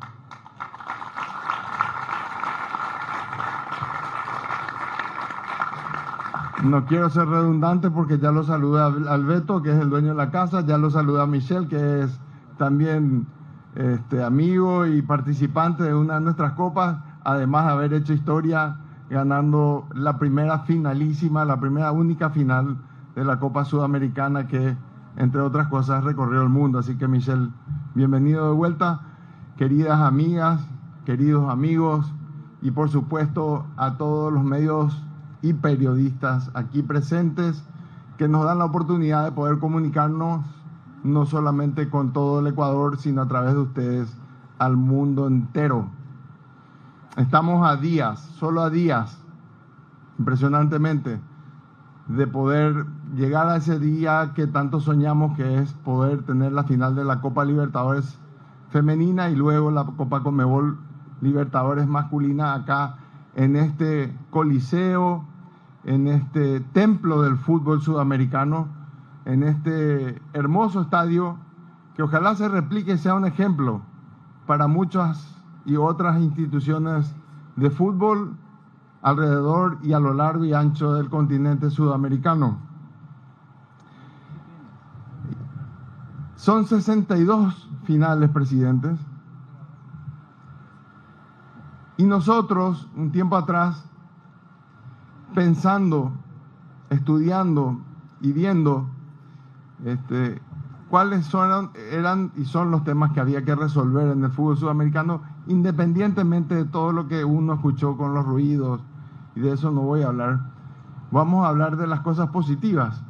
No 6.64 6.87
quiero 6.87 7.11
ser 7.11 7.28
redundante 7.28 7.90
porque 7.90 8.18
ya 8.18 8.33
lo 8.33 8.42
saluda 8.42 8.87
Alberto, 8.87 9.61
que 9.61 9.71
es 9.71 9.78
el 9.78 9.90
dueño 9.90 10.09
de 10.09 10.14
la 10.14 10.30
casa, 10.30 10.62
ya 10.62 10.78
lo 10.78 10.88
saluda 10.88 11.26
Michelle, 11.26 11.68
que 11.68 12.00
es 12.00 12.18
también 12.56 13.26
este, 13.75 14.25
amigo 14.25 14.87
y 14.87 15.02
participante 15.02 15.83
de 15.83 15.94
una 15.94 16.14
de 16.14 16.21
nuestras 16.23 16.52
copas, 16.52 16.97
además 17.23 17.66
de 17.66 17.73
haber 17.73 17.92
hecho 17.92 18.14
historia 18.14 18.78
ganando 19.11 19.87
la 19.94 20.18
primera 20.18 20.61
finalísima, 20.61 21.44
la 21.44 21.61
primera 21.61 21.92
única 21.92 22.30
final 22.30 22.78
de 23.14 23.25
la 23.25 23.38
Copa 23.38 23.66
Sudamericana 23.66 24.47
que, 24.47 24.75
entre 25.16 25.42
otras 25.42 25.68
cosas, 25.68 26.02
recorrió 26.02 26.40
el 26.40 26.49
mundo. 26.49 26.78
Así 26.78 26.97
que 26.97 27.06
Michelle, 27.06 27.50
bienvenido 27.94 28.49
de 28.49 28.54
vuelta, 28.54 29.02
queridas 29.59 30.00
amigas, 30.00 30.66
queridos 31.04 31.50
amigos 31.50 32.11
y 32.62 32.71
por 32.71 32.88
supuesto 32.88 33.66
a 33.76 33.99
todos 33.99 34.33
los 34.33 34.44
medios 34.44 35.04
y 35.44 35.52
periodistas 35.52 36.50
aquí 36.54 36.82
presentes 36.82 37.62
que 38.16 38.28
nos 38.28 38.46
dan 38.46 38.60
la 38.60 38.64
oportunidad 38.64 39.24
de 39.24 39.32
poder 39.32 39.58
comunicarnos 39.58 40.42
no 41.02 41.26
solamente 41.26 41.90
con 41.90 42.14
todo 42.14 42.40
el 42.40 42.46
Ecuador, 42.46 42.96
sino 42.96 43.20
a 43.20 43.28
través 43.28 43.52
de 43.52 43.60
ustedes 43.60 44.16
al 44.58 44.78
mundo 44.78 45.26
entero. 45.26 45.90
Estamos 47.18 47.68
a 47.68 47.76
días, 47.76 48.20
solo 48.38 48.62
a 48.62 48.70
días, 48.70 49.22
impresionantemente, 50.18 51.20
de 52.08 52.26
poder 52.26 52.86
llegar 53.14 53.46
a 53.48 53.56
ese 53.56 53.78
día 53.78 54.32
que 54.34 54.46
tanto 54.46 54.80
soñamos, 54.80 55.36
que 55.36 55.58
es 55.58 55.74
poder 55.74 56.22
tener 56.22 56.52
la 56.52 56.64
final 56.64 56.94
de 56.94 57.04
la 57.04 57.20
Copa 57.20 57.44
Libertadores 57.44 58.18
femenina 58.70 59.28
y 59.28 59.36
luego 59.36 59.70
la 59.70 59.84
Copa 59.84 60.22
Conmebol 60.22 60.78
Libertadores 61.20 61.86
masculina 61.86 62.54
acá 62.54 62.96
en 63.34 63.56
este 63.56 64.16
coliseo 64.30 65.34
en 65.85 66.09
este 66.09 66.61
templo 66.61 67.23
del 67.23 67.37
fútbol 67.37 67.83
sudamericano, 67.83 68.69
en 69.25 69.43
este 69.43 70.21
hermoso 70.33 70.83
estadio, 70.83 71.38
que 71.95 72.03
ojalá 72.03 72.35
se 72.35 72.49
replique 72.49 72.99
sea 72.99 73.14
un 73.14 73.25
ejemplo 73.25 73.83
para 74.47 74.67
muchas 74.67 75.43
y 75.64 75.76
otras 75.76 76.21
instituciones 76.21 77.14
de 77.57 77.71
fútbol 77.71 78.37
alrededor 79.03 79.79
y 79.83 79.93
a 79.93 80.00
lo 80.00 80.14
largo 80.14 80.45
y 80.45 80.55
ancho 80.55 80.95
del 80.95 81.09
continente 81.11 81.71
sudamericano. 81.71 82.59
Son 86.37 86.67
62 86.67 87.71
finales, 87.85 88.31
presidentes. 88.31 88.99
Y 91.97 92.05
nosotros, 92.05 92.88
un 92.97 93.12
tiempo 93.12 93.37
atrás, 93.37 93.85
pensando, 95.35 96.12
estudiando 96.91 97.81
y 98.21 98.33
viendo 98.33 98.88
este, 99.85 100.41
cuáles 100.88 101.31
eran 101.91 102.33
y 102.37 102.45
son 102.45 102.71
los 102.71 102.85
temas 102.85 103.12
que 103.12 103.21
había 103.21 103.45
que 103.45 103.55
resolver 103.55 104.09
en 104.09 104.25
el 104.25 104.31
fútbol 104.31 104.57
sudamericano, 104.57 105.23
independientemente 105.47 106.55
de 106.55 106.64
todo 106.64 106.93
lo 106.93 107.09
que 107.09 107.25
uno 107.25 107.55
escuchó 107.55 107.97
con 107.97 108.14
los 108.14 108.25
ruidos, 108.25 108.81
y 109.35 109.41
de 109.41 109.53
eso 109.53 109.71
no 109.71 109.83
voy 109.83 110.03
a 110.03 110.09
hablar. 110.09 110.41
Vamos 111.11 111.45
a 111.45 111.49
hablar 111.49 111.76
de 111.76 111.87
las 111.87 112.00
cosas 112.00 112.29
positivas. 112.31 113.03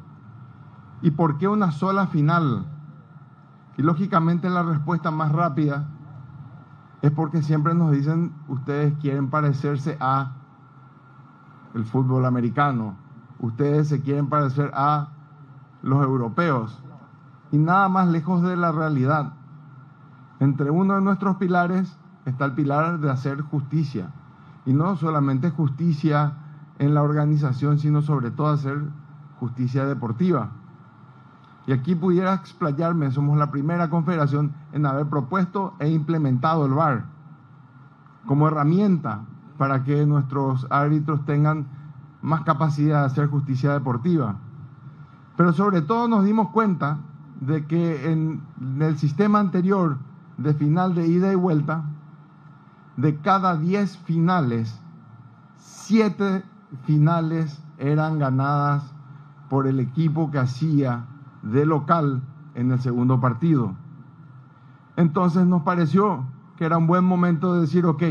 ¿Y 1.02 1.10
por 1.10 1.38
qué 1.38 1.48
una 1.48 1.70
sola 1.70 2.06
final? 2.06 2.66
Y 3.76 3.82
lógicamente 3.82 4.48
la 4.48 4.62
respuesta 4.62 5.10
más 5.10 5.32
rápida 5.32 5.88
es 7.02 7.10
porque 7.10 7.42
siempre 7.42 7.74
nos 7.74 7.92
dicen, 7.92 8.32
ustedes 8.48 8.94
quieren 9.00 9.28
parecerse 9.28 9.98
a 10.00 10.32
el 11.74 11.84
fútbol 11.84 12.24
americano. 12.24 12.96
Ustedes 13.40 13.88
se 13.88 14.00
quieren 14.00 14.28
parecer 14.28 14.70
a 14.74 15.08
los 15.82 16.02
europeos. 16.02 16.82
Y 17.50 17.58
nada 17.58 17.88
más 17.88 18.08
lejos 18.08 18.42
de 18.42 18.56
la 18.56 18.72
realidad. 18.72 19.34
Entre 20.40 20.70
uno 20.70 20.94
de 20.94 21.00
nuestros 21.00 21.36
pilares 21.36 21.96
está 22.24 22.46
el 22.46 22.52
pilar 22.52 22.98
de 23.00 23.10
hacer 23.10 23.42
justicia. 23.42 24.10
Y 24.66 24.72
no 24.72 24.96
solamente 24.96 25.50
justicia 25.50 26.34
en 26.78 26.94
la 26.94 27.02
organización, 27.02 27.78
sino 27.78 28.02
sobre 28.02 28.30
todo 28.30 28.48
hacer 28.48 28.78
justicia 29.38 29.84
deportiva. 29.84 30.50
Y 31.66 31.72
aquí 31.72 31.94
pudiera 31.94 32.34
explayarme, 32.34 33.10
somos 33.10 33.38
la 33.38 33.50
primera 33.50 33.88
confederación 33.90 34.54
en 34.72 34.86
haber 34.86 35.06
propuesto 35.06 35.74
e 35.78 35.88
implementado 35.88 36.66
el 36.66 36.72
VAR 36.72 37.14
como 38.26 38.48
herramienta 38.48 39.20
para 39.58 39.84
que 39.84 40.06
nuestros 40.06 40.66
árbitros 40.70 41.24
tengan 41.24 41.66
más 42.22 42.42
capacidad 42.42 43.00
de 43.00 43.06
hacer 43.06 43.28
justicia 43.28 43.72
deportiva. 43.72 44.36
Pero 45.36 45.52
sobre 45.52 45.82
todo 45.82 46.08
nos 46.08 46.24
dimos 46.24 46.50
cuenta 46.50 46.98
de 47.40 47.66
que 47.66 48.10
en, 48.10 48.42
el 48.80 48.96
sistema 48.98 49.40
anterior 49.40 49.98
de 50.38 50.54
final 50.54 50.94
de 50.94 51.06
ida 51.06 51.32
y 51.32 51.36
vuelta, 51.36 51.84
de 52.96 53.16
cada 53.18 53.56
10 53.56 53.98
finales, 53.98 54.80
7 55.58 56.44
finales 56.84 57.62
eran 57.78 58.18
ganadas 58.18 58.94
por 59.48 59.66
el 59.66 59.80
equipo 59.80 60.30
que 60.30 60.38
hacía 60.38 61.04
de 61.42 61.66
local 61.66 62.22
en 62.54 62.72
el 62.72 62.80
segundo 62.80 63.20
partido. 63.20 63.74
Entonces 64.96 65.46
nos 65.46 65.62
pareció 65.62 66.24
que 66.56 66.64
era 66.64 66.78
un 66.78 66.86
buen 66.86 67.04
momento 67.04 67.54
de 67.54 67.62
decir, 67.62 67.84
ok, 67.84 68.02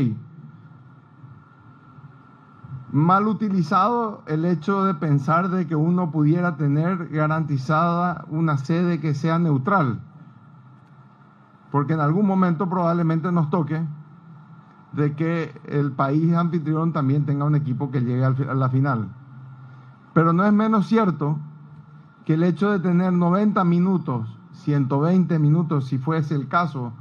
mal 2.94 3.26
utilizado 3.26 4.22
el 4.28 4.44
hecho 4.44 4.84
de 4.84 4.94
pensar 4.94 5.48
de 5.48 5.66
que 5.66 5.74
uno 5.74 6.12
pudiera 6.12 6.56
tener 6.56 7.08
garantizada 7.08 8.24
una 8.28 8.56
sede 8.56 9.00
que 9.00 9.14
sea 9.14 9.40
neutral, 9.40 10.00
porque 11.72 11.94
en 11.94 12.00
algún 12.00 12.24
momento 12.24 12.68
probablemente 12.68 13.32
nos 13.32 13.50
toque 13.50 13.84
de 14.92 15.16
que 15.16 15.60
el 15.64 15.90
país 15.90 16.36
anfitrión 16.36 16.92
también 16.92 17.26
tenga 17.26 17.44
un 17.44 17.56
equipo 17.56 17.90
que 17.90 18.00
llegue 18.00 18.24
a 18.24 18.54
la 18.54 18.68
final. 18.68 19.08
Pero 20.12 20.32
no 20.32 20.44
es 20.44 20.52
menos 20.52 20.86
cierto 20.86 21.36
que 22.24 22.34
el 22.34 22.44
hecho 22.44 22.70
de 22.70 22.78
tener 22.78 23.12
90 23.12 23.64
minutos, 23.64 24.38
120 24.52 25.36
minutos 25.40 25.86
si 25.86 25.98
fuese 25.98 26.36
el 26.36 26.46
caso, 26.46 26.92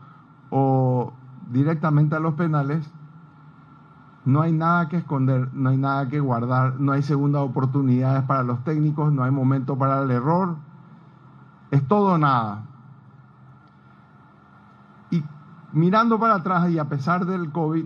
o 0.49 1.13
directamente 1.51 2.15
a 2.15 2.19
los 2.19 2.33
penales, 2.33 2.91
no 4.25 4.41
hay 4.41 4.53
nada 4.53 4.87
que 4.87 4.97
esconder, 4.97 5.53
no 5.53 5.69
hay 5.69 5.77
nada 5.77 6.07
que 6.07 6.19
guardar, 6.19 6.79
no 6.79 6.93
hay 6.93 7.03
segundas 7.03 7.41
oportunidades 7.41 8.23
para 8.23 8.43
los 8.43 8.63
técnicos, 8.63 9.11
no 9.11 9.23
hay 9.23 9.31
momento 9.31 9.77
para 9.77 10.01
el 10.01 10.11
error, 10.11 10.55
es 11.71 11.85
todo 11.87 12.17
nada. 12.17 12.63
Y 15.11 15.23
mirando 15.73 16.19
para 16.19 16.35
atrás 16.35 16.69
y 16.69 16.79
a 16.79 16.87
pesar 16.87 17.25
del 17.25 17.51
COVID, 17.51 17.85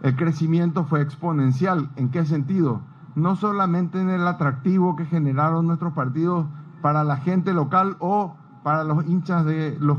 el 0.00 0.16
crecimiento 0.16 0.84
fue 0.84 1.02
exponencial. 1.02 1.90
¿En 1.96 2.10
qué 2.10 2.24
sentido? 2.24 2.80
No 3.14 3.36
solamente 3.36 4.00
en 4.00 4.10
el 4.10 4.26
atractivo 4.26 4.96
que 4.96 5.04
generaron 5.04 5.66
nuestros 5.66 5.92
partidos 5.92 6.46
para 6.80 7.04
la 7.04 7.16
gente 7.16 7.52
local 7.52 7.96
o 7.98 8.36
para 8.62 8.84
los 8.84 9.04
hinchas 9.06 9.44
de 9.44 9.76
los 9.80 9.98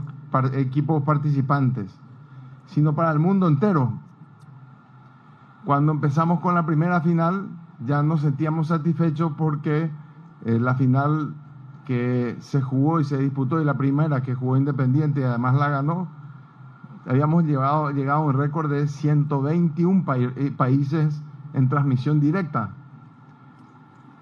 equipos 0.54 1.04
participantes, 1.04 1.92
sino 2.68 2.96
para 2.96 3.12
el 3.12 3.20
mundo 3.20 3.48
entero. 3.48 3.94
Cuando 5.70 5.92
empezamos 5.92 6.40
con 6.40 6.56
la 6.56 6.66
primera 6.66 7.00
final, 7.02 7.48
ya 7.86 8.02
nos 8.02 8.22
sentíamos 8.22 8.70
satisfechos 8.70 9.34
porque 9.38 9.92
eh, 10.44 10.60
la 10.60 10.74
final 10.74 11.36
que 11.86 12.38
se 12.40 12.60
jugó 12.60 13.00
y 13.00 13.04
se 13.04 13.20
disputó 13.20 13.62
y 13.62 13.66
la 13.66 13.76
primera 13.76 14.24
que 14.24 14.34
jugó 14.34 14.58
Independiente 14.58 15.20
y 15.20 15.26
además 15.26 15.54
la 15.58 15.70
ganó, 15.70 16.08
habíamos 17.08 17.44
llegado, 17.44 17.92
llegado 17.92 18.24
a 18.24 18.26
un 18.26 18.34
récord 18.34 18.72
de 18.72 18.88
121 18.88 20.06
eh, 20.16 20.52
países 20.58 21.22
en 21.54 21.70
transmisión 21.70 22.20
directa. 22.20 22.72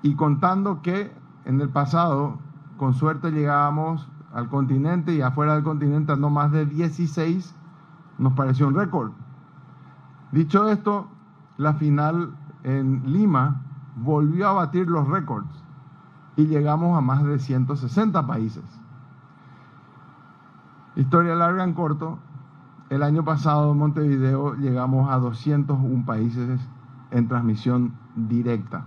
Y 0.01 0.16
contando 0.16 0.82
que 0.82 1.16
en 1.46 1.62
el 1.62 1.70
pasado, 1.70 2.39
con 2.75 2.94
suerte 2.94 3.32
llegábamos 3.32 4.10
al 4.34 4.50
continente 4.50 5.13
y 5.13 5.22
afuera 5.22 5.54
del 5.54 5.63
continente 5.63 6.13
no 6.18 6.30
más 6.30 6.51
de 6.51 6.66
16, 6.66 7.56
nos 8.18 8.34
pareció 8.34 8.68
un 8.68 8.75
récord. 8.75 9.13
Dicho 10.34 10.68
esto, 10.68 11.08
la 11.57 11.73
final 11.73 12.35
en 12.63 13.11
Lima 13.11 13.61
volvió 13.95 14.47
a 14.47 14.53
batir 14.53 14.87
los 14.87 15.07
récords 15.07 15.49
y 16.35 16.45
llegamos 16.45 16.97
a 16.97 17.01
más 17.01 17.23
de 17.23 17.39
160 17.39 18.27
países. 18.27 18.63
Historia 20.95 21.35
larga 21.35 21.63
en 21.63 21.73
corto, 21.73 22.19
el 22.89 23.03
año 23.03 23.23
pasado 23.23 23.71
en 23.71 23.77
Montevideo 23.79 24.55
llegamos 24.55 25.09
a 25.09 25.17
201 25.17 26.05
países 26.05 26.61
en 27.11 27.27
transmisión 27.27 27.93
directa. 28.15 28.85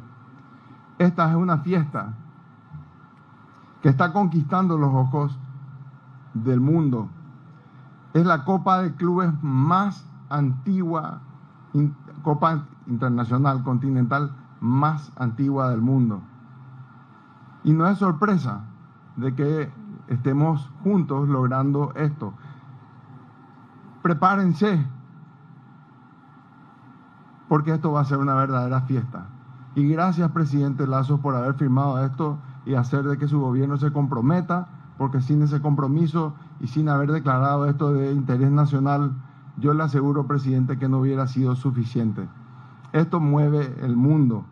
Esta 0.99 1.31
es 1.31 1.37
una 1.37 1.59
fiesta 1.59 2.15
que 3.83 3.89
está 3.89 4.13
conquistando 4.13 4.77
los 4.77 4.93
ojos 4.93 5.39
del 6.35 6.61
mundo. 6.61 7.09
Es 8.13 8.27
la 8.27 8.45
Copa 8.45 8.83
de 8.83 8.95
Clubes 8.95 9.33
más 9.43 10.05
antigua, 10.29 11.23
Copa 12.23 12.65
Internacional 12.87 13.63
Continental 13.63 14.33
más 14.61 15.13
antigua 15.17 15.71
del 15.71 15.81
mundo. 15.81 16.21
Y 17.65 17.73
no 17.73 17.87
es 17.87 17.99
sorpresa 17.99 18.65
de 19.17 19.35
que 19.35 19.73
estemos 20.09 20.71
juntos 20.83 21.29
logrando 21.29 21.93
esto. 21.95 22.35
Prepárense, 24.03 24.87
porque 27.49 27.75
esto 27.75 27.93
va 27.93 28.01
a 28.01 28.05
ser 28.05 28.19
una 28.19 28.35
verdadera 28.35 28.83
fiesta. 28.83 29.27
Y 29.75 29.87
gracias, 29.89 30.31
presidente 30.33 30.87
Lazo, 30.87 31.21
por 31.21 31.35
haber 31.35 31.55
firmado 31.55 32.05
esto 32.05 32.39
y 32.67 32.75
hacer 32.75 33.05
de 33.05 33.19
que 33.19 33.29
su 33.29 33.41
gobierno 33.41 33.77
se 33.77 33.93
comprometa, 33.93 34.69
porque 34.99 35.21
sin 35.21 35.43
ese 35.43 35.61
compromiso 35.61 36.35
y 36.61 36.67
sin 36.67 36.89
haber 36.89 37.13
declarado 37.13 37.67
esto 37.67 37.93
de 37.93 38.13
interés 38.13 38.51
nacional, 38.51 39.13
yo 39.61 39.75
le 39.75 39.83
aseguro, 39.83 40.27
presidente, 40.27 40.79
que 40.79 40.89
no 40.89 40.99
hubiera 40.99 41.27
sido 41.27 41.55
suficiente. 41.55 42.29
Esto 42.93 43.21
mueve 43.21 43.75
el 43.83 43.97
mundo. 43.97 44.45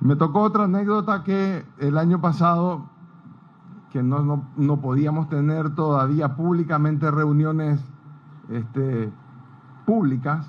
Me 0.00 0.16
tocó 0.16 0.42
otra 0.42 0.64
anécdota 0.64 1.24
que 1.24 1.64
el 1.78 1.98
año 1.98 2.20
pasado, 2.20 2.88
que 3.90 4.02
no, 4.02 4.44
no, 4.56 4.80
podíamos 4.80 5.28
tener 5.28 5.74
todavía 5.74 6.36
públicamente 6.36 7.10
reuniones 7.10 7.84
este, 8.48 9.12
públicas, 9.84 10.48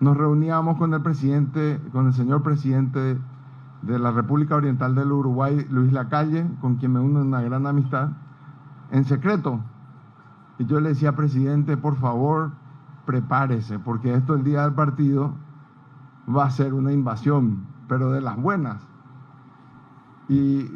nos 0.00 0.16
reuníamos 0.16 0.76
con 0.76 0.92
el 0.92 1.00
presidente, 1.00 1.80
con 1.92 2.08
el 2.08 2.12
señor 2.12 2.42
presidente 2.42 3.18
de 3.82 3.98
la 3.98 4.10
República 4.10 4.56
Oriental 4.56 4.94
del 4.94 5.12
Uruguay, 5.12 5.66
Luis 5.70 5.92
Lacalle, 5.92 6.46
con 6.60 6.76
quien 6.76 6.92
me 6.92 7.00
une 7.00 7.20
una 7.20 7.40
gran 7.40 7.66
amistad, 7.66 8.10
en 8.90 9.04
secreto. 9.04 9.60
Y 10.58 10.66
yo 10.66 10.80
le 10.80 10.90
decía, 10.90 11.14
presidente, 11.14 11.76
por 11.76 11.96
favor, 11.96 12.52
prepárese, 13.04 13.78
porque 13.78 14.14
esto 14.14 14.34
el 14.34 14.44
día 14.44 14.62
del 14.62 14.74
partido 14.74 15.34
va 16.28 16.44
a 16.44 16.50
ser 16.50 16.74
una 16.74 16.92
invasión 16.92 17.66
pero 17.88 18.10
de 18.10 18.20
las 18.20 18.36
buenas. 18.36 18.82
Y 20.28 20.66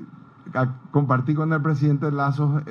compartí 0.91 1.35
con 1.35 1.53
el 1.53 1.61
presidente 1.61 2.11
Lazo 2.11 2.63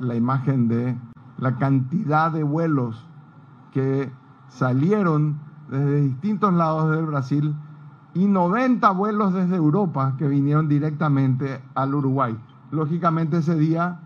la 0.00 0.14
imagen 0.14 0.68
de 0.68 0.96
la 1.38 1.56
cantidad 1.56 2.32
de 2.32 2.42
vuelos 2.42 3.06
que 3.72 4.10
salieron 4.48 5.38
desde 5.70 6.00
distintos 6.02 6.52
lados 6.54 6.90
del 6.90 7.06
Brasil 7.06 7.54
y 8.14 8.26
90 8.26 8.90
vuelos 8.92 9.34
desde 9.34 9.56
Europa 9.56 10.14
que 10.16 10.26
vinieron 10.26 10.68
directamente 10.68 11.62
al 11.74 11.94
Uruguay. 11.94 12.36
Lógicamente 12.70 13.38
ese 13.38 13.56
día 13.56 14.00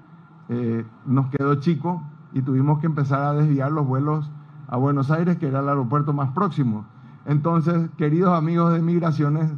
eh, 0.48 0.84
nos 1.06 1.28
quedó 1.30 1.54
chico 1.56 2.02
y 2.32 2.42
tuvimos 2.42 2.80
que 2.80 2.86
empezar 2.86 3.22
a 3.22 3.32
desviar 3.34 3.72
los 3.72 3.86
vuelos 3.86 4.30
a 4.68 4.76
Buenos 4.76 5.10
Aires, 5.10 5.36
que 5.36 5.48
era 5.48 5.60
el 5.60 5.68
aeropuerto 5.68 6.12
más 6.12 6.30
próximo. 6.30 6.86
Entonces, 7.26 7.90
queridos 7.96 8.36
amigos 8.36 8.72
de 8.72 8.80
Migraciones, 8.80 9.52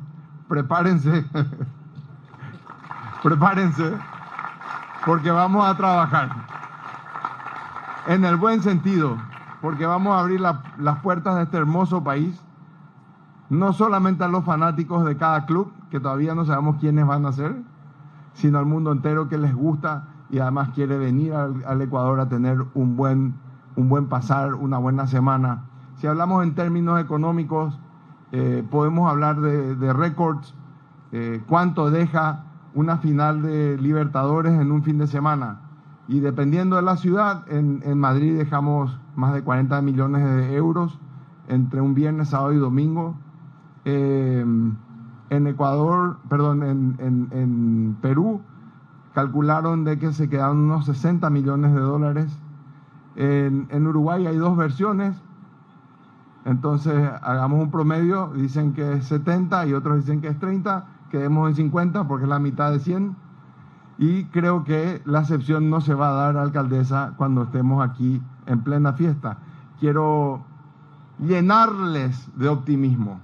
prepárense, 0.48 1.24
prepárense, 3.22 3.92
porque 5.06 5.30
vamos 5.30 5.64
a 5.64 5.76
trabajar 5.76 6.30
en 8.06 8.24
el 8.24 8.36
buen 8.36 8.62
sentido, 8.62 9.16
porque 9.62 9.86
vamos 9.86 10.14
a 10.14 10.20
abrir 10.20 10.40
las 10.40 10.98
puertas 11.02 11.36
de 11.36 11.44
este 11.44 11.56
hermoso 11.56 12.02
país, 12.04 12.38
no 13.48 13.72
solamente 13.72 14.24
a 14.24 14.28
los 14.28 14.44
fanáticos 14.44 15.04
de 15.04 15.16
cada 15.16 15.46
club, 15.46 15.72
que 15.90 16.00
todavía 16.00 16.34
no 16.34 16.44
sabemos 16.44 16.76
quiénes 16.80 17.06
van 17.06 17.24
a 17.24 17.32
ser, 17.32 17.54
sino 18.34 18.58
al 18.58 18.66
mundo 18.66 18.90
entero 18.92 19.28
que 19.28 19.38
les 19.38 19.54
gusta 19.54 20.08
y 20.30 20.38
además 20.38 20.70
quiere 20.74 20.98
venir 20.98 21.32
al, 21.32 21.82
Ecuador 21.82 22.20
a 22.20 22.28
tener 22.28 22.64
un 22.74 22.96
buen, 22.96 23.34
un 23.76 23.88
buen 23.88 24.06
pasar, 24.06 24.54
una 24.54 24.78
buena 24.78 25.06
semana. 25.06 25.64
Si 25.96 26.06
hablamos 26.06 26.42
en 26.42 26.54
términos 26.54 27.00
económicos, 27.00 27.78
eh, 28.32 28.64
podemos 28.68 29.10
hablar 29.10 29.40
de, 29.40 29.92
récords, 29.92 30.54
eh, 31.12 31.42
cuánto 31.46 31.90
deja 31.90 32.44
una 32.74 32.98
final 32.98 33.42
de 33.42 33.78
Libertadores 33.78 34.52
en 34.52 34.72
un 34.72 34.82
fin 34.82 34.98
de 34.98 35.06
semana. 35.06 35.60
Y 36.08 36.20
dependiendo 36.20 36.76
de 36.76 36.82
la 36.82 36.96
ciudad, 36.96 37.44
en, 37.48 37.98
Madrid 37.98 38.36
dejamos 38.36 38.98
más 39.14 39.32
de 39.34 39.42
40 39.42 39.80
millones 39.82 40.24
de 40.24 40.54
euros 40.56 40.98
entre 41.48 41.80
un 41.80 41.94
viernes, 41.94 42.30
sábado 42.30 42.52
y 42.52 42.58
domingo. 42.58 43.14
Eh, 43.84 44.44
en 45.30 45.46
Ecuador, 45.46 46.18
perdón, 46.28 46.62
en, 46.62 47.96
Perú, 48.00 48.40
calcularon 49.14 49.84
de 49.84 49.98
que 49.98 50.12
se 50.12 50.28
quedaron 50.28 50.58
unos 50.58 50.86
60 50.86 51.30
millones 51.30 51.72
de 51.72 51.80
dólares. 51.80 52.38
en 53.16 53.86
Uruguay 53.86 54.26
hay 54.26 54.36
dos 54.36 54.56
versiones, 54.56 55.14
entonces, 56.44 57.10
hagamos 57.22 57.62
un 57.62 57.70
promedio, 57.70 58.30
dicen 58.34 58.74
que 58.74 58.94
es 58.94 59.06
70 59.06 59.66
y 59.66 59.72
otros 59.72 59.96
dicen 59.96 60.20
que 60.20 60.28
es 60.28 60.38
30, 60.38 60.84
quedemos 61.10 61.48
en 61.48 61.56
50 61.56 62.06
porque 62.06 62.24
es 62.24 62.28
la 62.28 62.38
mitad 62.38 62.70
de 62.70 62.80
100. 62.80 63.16
Y 63.96 64.24
creo 64.26 64.64
que 64.64 65.00
la 65.06 65.20
excepción 65.20 65.70
no 65.70 65.80
se 65.80 65.94
va 65.94 66.08
a 66.08 66.12
dar, 66.12 66.36
alcaldesa, 66.36 67.14
cuando 67.16 67.44
estemos 67.44 67.82
aquí 67.82 68.20
en 68.46 68.60
plena 68.60 68.92
fiesta. 68.92 69.38
Quiero 69.80 70.44
llenarles 71.18 72.30
de 72.36 72.48
optimismo. 72.48 73.20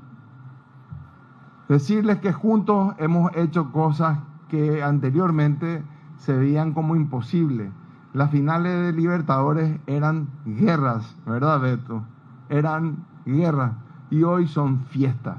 Decirles 1.68 2.20
que 2.20 2.32
juntos 2.32 2.94
hemos 2.98 3.36
hecho 3.36 3.70
cosas 3.70 4.18
que 4.50 4.82
anteriormente 4.82 5.82
se 6.18 6.36
veían 6.36 6.72
como 6.72 6.96
imposibles. 6.96 7.70
Las 8.12 8.30
finales 8.30 8.72
de 8.82 8.92
Libertadores 8.92 9.78
eran 9.86 10.28
guerras, 10.44 11.16
¿verdad, 11.24 11.60
Beto? 11.60 12.02
Eran 12.48 13.04
guerra 13.24 13.74
y 14.10 14.24
hoy 14.24 14.48
son 14.48 14.84
fiestas. 14.86 15.38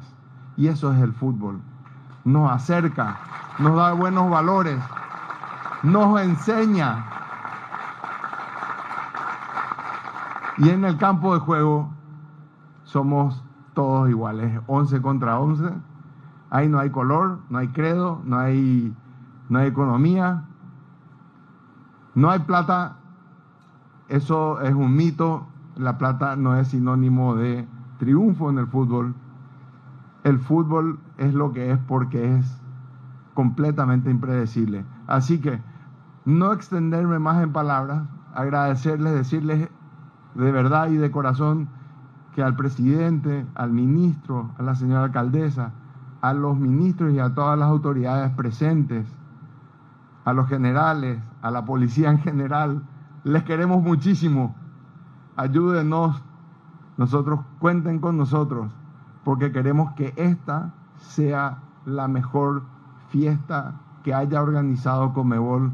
Y 0.55 0.67
eso 0.67 0.93
es 0.93 0.99
el 1.01 1.13
fútbol. 1.13 1.59
Nos 2.23 2.51
acerca, 2.51 3.17
nos 3.59 3.75
da 3.75 3.93
buenos 3.93 4.29
valores, 4.29 4.79
nos 5.83 6.19
enseña. 6.21 7.05
Y 10.57 10.69
en 10.69 10.85
el 10.85 10.97
campo 10.97 11.33
de 11.33 11.39
juego 11.39 11.89
somos 12.83 13.43
todos 13.73 14.09
iguales, 14.09 14.59
11 14.67 15.01
contra 15.01 15.39
11. 15.39 15.90
Ahí 16.51 16.67
no 16.67 16.79
hay 16.79 16.89
color, 16.89 17.39
no 17.49 17.57
hay 17.57 17.69
credo, 17.69 18.21
no 18.25 18.37
hay, 18.37 18.93
no 19.49 19.59
hay 19.59 19.67
economía, 19.67 20.43
no 22.13 22.29
hay 22.29 22.39
plata. 22.39 22.97
Eso 24.09 24.59
es 24.59 24.73
un 24.73 24.95
mito. 24.95 25.47
La 25.77 25.97
plata 25.97 26.35
no 26.35 26.57
es 26.57 26.67
sinónimo 26.67 27.35
de 27.35 27.65
triunfo 27.99 28.49
en 28.49 28.57
el 28.57 28.67
fútbol. 28.67 29.15
El 30.25 30.39
fútbol 30.39 30.99
es 31.17 31.33
lo 31.33 31.53
que 31.53 31.71
es 31.71 31.79
porque 31.87 32.37
es 32.37 32.61
completamente 33.33 34.11
impredecible. 34.11 34.83
Así 35.07 35.39
que 35.39 35.61
no 36.25 36.51
extenderme 36.51 37.17
más 37.17 37.41
en 37.41 37.53
palabras, 37.53 38.03
agradecerles, 38.35 39.13
decirles 39.13 39.69
de 40.35 40.51
verdad 40.51 40.89
y 40.89 40.97
de 40.97 41.11
corazón 41.11 41.69
que 42.35 42.43
al 42.43 42.57
presidente, 42.57 43.45
al 43.55 43.71
ministro, 43.71 44.51
a 44.57 44.63
la 44.63 44.75
señora 44.75 45.05
alcaldesa, 45.05 45.71
a 46.21 46.33
los 46.33 46.57
ministros 46.57 47.13
y 47.13 47.19
a 47.19 47.33
todas 47.33 47.57
las 47.57 47.67
autoridades 47.67 48.31
presentes, 48.31 49.05
a 50.23 50.33
los 50.33 50.47
generales, 50.47 51.19
a 51.41 51.51
la 51.51 51.65
policía 51.65 52.11
en 52.11 52.19
general, 52.19 52.83
les 53.23 53.43
queremos 53.43 53.81
muchísimo. 53.81 54.55
Ayúdenos, 55.35 56.21
nosotros 56.97 57.39
cuenten 57.59 57.99
con 57.99 58.17
nosotros, 58.17 58.71
porque 59.23 59.51
queremos 59.51 59.93
que 59.93 60.13
esta 60.15 60.73
sea 60.97 61.57
la 61.85 62.07
mejor 62.07 62.63
fiesta 63.09 63.73
que 64.03 64.13
haya 64.13 64.41
organizado 64.41 65.13
Comebol 65.13 65.71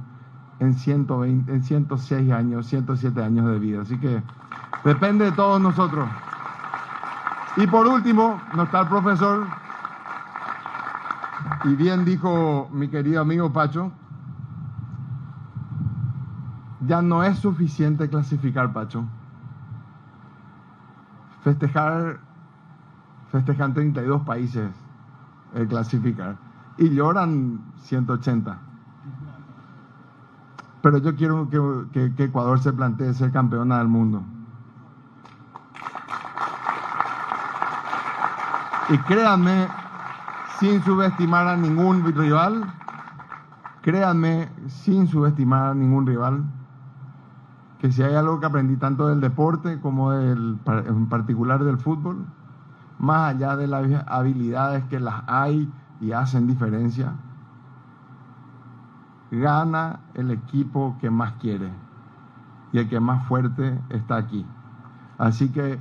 en, 0.60 0.74
120, 0.74 1.52
en 1.52 1.64
106 1.64 2.32
años, 2.32 2.68
107 2.68 3.24
años 3.24 3.48
de 3.48 3.60
vida. 3.60 3.82
Así 3.82 3.98
que 3.98 4.22
depende 4.84 5.26
de 5.26 5.32
todos 5.34 5.60
nosotros. 5.62 6.08
Y 7.58 7.68
por 7.68 7.88
último, 7.88 8.40
no 8.56 8.64
está 8.64 8.82
el 8.82 8.88
profesor, 8.88 9.48
y 11.64 11.76
bien 11.76 12.06
dijo 12.06 12.70
mi 12.72 12.88
querido 12.88 13.22
amigo 13.22 13.52
Pacho, 13.52 13.92
ya 16.86 17.02
no 17.02 17.24
es 17.24 17.38
suficiente 17.40 18.10
clasificar, 18.10 18.72
Pacho. 18.72 19.04
Festejar, 21.44 22.20
festejan 23.32 23.74
32 23.74 24.22
países 24.24 24.70
el 25.54 25.68
clasificar 25.68 26.38
y 26.78 26.90
lloran 26.90 27.62
180. 27.84 28.58
Pero 30.82 30.98
yo 31.00 31.16
quiero 31.16 31.50
que, 31.50 32.14
que 32.16 32.24
Ecuador 32.26 32.60
se 32.60 32.72
plantee 32.72 33.14
ser 33.14 33.32
campeona 33.32 33.80
del 33.80 33.88
mundo. 33.88 34.24
Y 38.90 38.98
créanme, 39.00 39.68
sin 40.60 40.84
subestimar 40.84 41.48
a 41.48 41.56
ningún 41.56 42.04
rival, 42.16 42.66
créanme, 43.82 44.50
sin 44.68 45.08
subestimar 45.08 45.72
a 45.72 45.74
ningún 45.74 46.08
rival, 46.08 46.44
que 47.80 47.92
si 47.92 48.02
hay 48.02 48.16
algo 48.16 48.40
que 48.40 48.48
aprendí 48.48 48.76
tanto 48.78 49.08
del 49.08 49.22
deporte 49.22 49.80
como 49.80 50.12
del, 50.12 50.58
en 50.66 51.08
particular 51.10 51.64
del 51.64 51.78
fútbol, 51.78 52.26
más 52.98 53.36
allá 53.36 53.56
de 53.56 53.68
las 53.68 54.04
habilidades 54.08 54.84
que 54.86 55.00
las 55.00 55.24
hay 55.28 55.72
y 56.02 56.12
hacen 56.12 56.48
diferencia, 56.48 57.14
gana 59.30 60.00
el 60.16 60.32
equipo 60.32 60.98
que 61.00 61.12
más 61.12 61.34
quiere 61.34 61.72
y 62.72 62.80
el 62.80 62.90
que 62.90 63.00
más 63.00 63.28
fuerte 63.28 63.80
está 63.90 64.18
aquí. 64.18 64.46
Así 65.20 65.50
que 65.50 65.80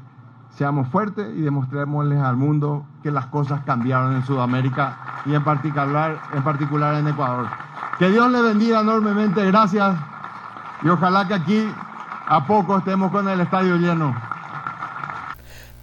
seamos 0.57 0.89
fuertes 0.89 1.27
y 1.37 1.43
demostrémosles 1.43 2.19
al 2.19 2.37
mundo 2.37 2.87
que 3.03 3.11
las 3.11 3.27
cosas 3.27 3.61
cambiaron 3.65 4.15
en 4.15 4.25
Sudamérica 4.25 5.23
y 5.27 5.35
en 5.35 5.45
particular, 5.45 6.19
en 6.33 7.09
Ecuador. 7.09 7.47
Que 7.99 8.11
Dios 8.11 8.31
le 8.31 8.43
bendiga 8.43 8.81
enormemente, 8.81 9.45
gracias. 9.45 9.97
Y 10.83 10.89
ojalá 10.89 11.27
que 11.29 11.35
aquí 11.35 11.69
a 12.27 12.47
poco 12.47 12.79
estemos 12.79 13.11
con 13.11 13.29
el 13.29 13.41
estadio 13.41 13.77
lleno. 13.77 14.15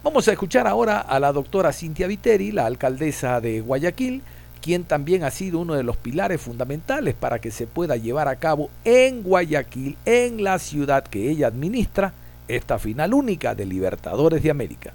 Vamos 0.02 0.28
a 0.28 0.32
escuchar 0.32 0.66
ahora 0.66 1.00
a 1.00 1.18
la 1.18 1.32
doctora 1.32 1.72
Cintia 1.72 2.06
Viteri, 2.06 2.52
la 2.52 2.66
alcaldesa 2.66 3.40
de 3.40 3.60
Guayaquil, 3.60 4.22
quien 4.60 4.84
también 4.84 5.24
ha 5.24 5.30
sido 5.30 5.60
uno 5.60 5.74
de 5.74 5.82
los 5.82 5.96
pilares 5.96 6.40
fundamentales 6.40 7.14
para 7.14 7.38
que 7.38 7.50
se 7.50 7.66
pueda 7.66 7.96
llevar 7.96 8.28
a 8.28 8.36
cabo 8.36 8.70
en 8.84 9.22
Guayaquil, 9.22 9.96
en 10.04 10.42
la 10.42 10.58
ciudad 10.58 11.04
que 11.04 11.30
ella 11.30 11.46
administra, 11.46 12.12
esta 12.48 12.78
final 12.78 13.14
única 13.14 13.54
de 13.54 13.66
Libertadores 13.66 14.42
de 14.42 14.50
América. 14.50 14.94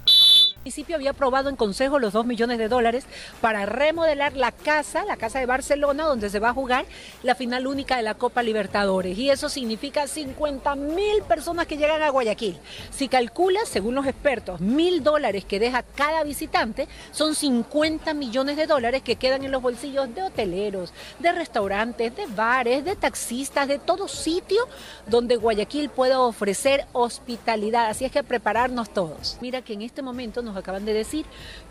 El 0.60 0.64
municipio 0.64 0.96
había 0.96 1.12
aprobado 1.12 1.48
en 1.48 1.56
consejo 1.56 1.98
los 1.98 2.12
2 2.12 2.26
millones 2.26 2.58
de 2.58 2.68
dólares 2.68 3.06
para 3.40 3.64
remodelar 3.64 4.36
la 4.36 4.52
casa, 4.52 5.06
la 5.06 5.16
casa 5.16 5.38
de 5.38 5.46
Barcelona, 5.46 6.04
donde 6.04 6.28
se 6.28 6.38
va 6.38 6.50
a 6.50 6.52
jugar 6.52 6.84
la 7.22 7.34
final 7.34 7.66
única 7.66 7.96
de 7.96 8.02
la 8.02 8.12
Copa 8.12 8.42
Libertadores. 8.42 9.16
Y 9.16 9.30
eso 9.30 9.48
significa 9.48 10.06
50 10.06 10.74
mil 10.74 11.22
personas 11.26 11.66
que 11.66 11.78
llegan 11.78 12.02
a 12.02 12.10
Guayaquil. 12.10 12.58
Si 12.90 13.08
calculas, 13.08 13.70
según 13.70 13.94
los 13.94 14.06
expertos, 14.06 14.60
mil 14.60 15.02
dólares 15.02 15.46
que 15.46 15.58
deja 15.58 15.82
cada 15.82 16.24
visitante, 16.24 16.88
son 17.10 17.34
50 17.34 18.12
millones 18.12 18.58
de 18.58 18.66
dólares 18.66 19.00
que 19.00 19.16
quedan 19.16 19.42
en 19.42 19.52
los 19.52 19.62
bolsillos 19.62 20.14
de 20.14 20.24
hoteleros, 20.24 20.92
de 21.20 21.32
restaurantes, 21.32 22.14
de 22.14 22.26
bares, 22.26 22.84
de 22.84 22.96
taxistas, 22.96 23.66
de 23.66 23.78
todo 23.78 24.08
sitio 24.08 24.68
donde 25.06 25.36
Guayaquil 25.36 25.88
pueda 25.88 26.20
ofrecer 26.20 26.84
hospitalidad. 26.92 27.86
Así 27.86 28.04
es 28.04 28.12
que 28.12 28.22
prepararnos 28.22 28.90
todos. 28.90 29.38
Mira 29.40 29.62
que 29.62 29.72
en 29.72 29.80
este 29.80 30.02
momento 30.02 30.42
nos 30.42 30.49
acaban 30.56 30.84
de 30.84 30.92
decir 30.92 31.26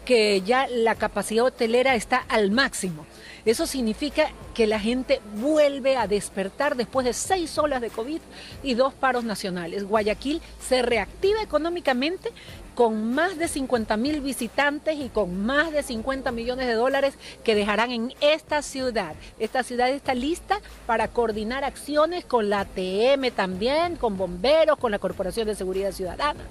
que 0.05 0.41
ya 0.41 0.67
la 0.67 0.95
capacidad 0.95 1.45
hotelera 1.45 1.95
está 1.95 2.17
al 2.29 2.51
máximo. 2.51 3.05
Eso 3.45 3.65
significa 3.65 4.31
que 4.53 4.67
la 4.67 4.79
gente 4.79 5.21
vuelve 5.35 5.95
a 5.95 6.07
despertar 6.07 6.75
después 6.75 7.05
de 7.05 7.13
seis 7.13 7.57
olas 7.57 7.81
de 7.81 7.89
COVID 7.89 8.19
y 8.63 8.73
dos 8.73 8.93
paros 8.93 9.23
nacionales. 9.23 9.85
Guayaquil 9.85 10.41
se 10.59 10.81
reactiva 10.81 11.41
económicamente 11.41 12.31
con 12.75 13.13
más 13.13 13.38
de 13.38 13.47
50 13.47 13.97
mil 13.97 14.21
visitantes 14.21 14.97
y 14.97 15.10
con 15.10 15.45
más 15.45 15.71
de 15.71 15.84
50 15.84 16.32
millones 16.32 16.67
de 16.67 16.73
dólares 16.73 17.15
que 17.43 17.55
dejarán 17.55 17.91
en 17.91 18.13
esta 18.21 18.62
ciudad. 18.62 19.15
Esta 19.39 19.63
ciudad 19.63 19.89
está 19.89 20.13
lista 20.13 20.60
para 20.86 21.08
coordinar 21.08 21.63
acciones 21.63 22.25
con 22.25 22.49
la 22.49 22.62
ATM 22.62 23.32
también, 23.36 23.95
con 23.95 24.17
bomberos, 24.17 24.77
con 24.77 24.91
la 24.91 24.99
Corporación 24.99 25.47
de 25.47 25.55
Seguridad 25.55 25.91
Ciudadana, 25.91 26.43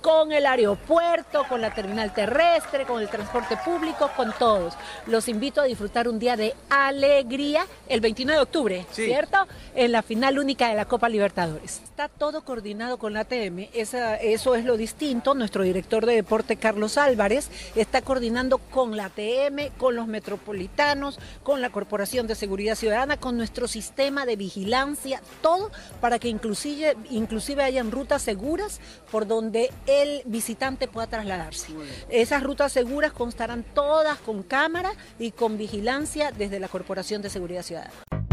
con 0.00 0.32
el 0.32 0.46
aeropuerto, 0.46 1.44
con 1.48 1.60
la 1.60 1.74
terminal 1.74 2.14
terrestre, 2.14 2.84
con 2.84 3.00
el 3.02 3.08
transporte 3.08 3.56
público, 3.64 4.10
con 4.16 4.32
todos. 4.38 4.74
Los 5.06 5.28
invito 5.28 5.60
a 5.60 5.64
disfrutar 5.64 6.08
un 6.08 6.18
día 6.18 6.36
de 6.36 6.54
alegría 6.68 7.66
el 7.88 8.00
29 8.00 8.38
de 8.38 8.42
octubre, 8.42 8.86
¿cierto? 8.90 9.38
En 9.74 9.92
la 9.92 10.02
final 10.02 10.38
única 10.38 10.68
de 10.68 10.74
la 10.74 10.84
Copa 10.84 11.08
Libertadores. 11.08 11.80
Está 11.84 12.08
todo 12.08 12.42
coordinado 12.44 12.98
con 12.98 13.12
la 13.12 13.20
ATM, 13.20 13.68
eso 13.72 14.54
es 14.54 14.64
lo 14.64 14.76
distinto. 14.76 15.34
Nuestro 15.34 15.63
director 15.64 16.06
de 16.06 16.14
deporte 16.14 16.56
Carlos 16.56 16.96
Álvarez 16.96 17.50
está 17.74 18.02
coordinando 18.02 18.58
con 18.58 18.96
la 18.96 19.06
ATM, 19.06 19.70
con 19.76 19.96
los 19.96 20.06
metropolitanos, 20.06 21.18
con 21.42 21.60
la 21.60 21.70
Corporación 21.70 22.26
de 22.26 22.34
Seguridad 22.34 22.76
Ciudadana, 22.76 23.16
con 23.16 23.36
nuestro 23.36 23.66
sistema 23.66 24.26
de 24.26 24.36
vigilancia, 24.36 25.20
todo 25.42 25.70
para 26.00 26.18
que 26.18 26.28
inclusive, 26.28 26.96
inclusive 27.10 27.62
hayan 27.62 27.90
rutas 27.90 28.22
seguras 28.22 28.80
por 29.10 29.26
donde 29.26 29.72
el 29.86 30.22
visitante 30.26 30.88
pueda 30.88 31.06
trasladarse. 31.06 31.72
Esas 32.08 32.42
rutas 32.42 32.72
seguras 32.72 33.12
constarán 33.12 33.64
todas 33.74 34.18
con 34.18 34.42
cámara 34.42 34.92
y 35.18 35.32
con 35.32 35.58
vigilancia 35.58 36.30
desde 36.30 36.60
la 36.60 36.68
Corporación 36.68 37.22
de 37.22 37.30
Seguridad 37.30 37.62
Ciudadana. 37.62 38.23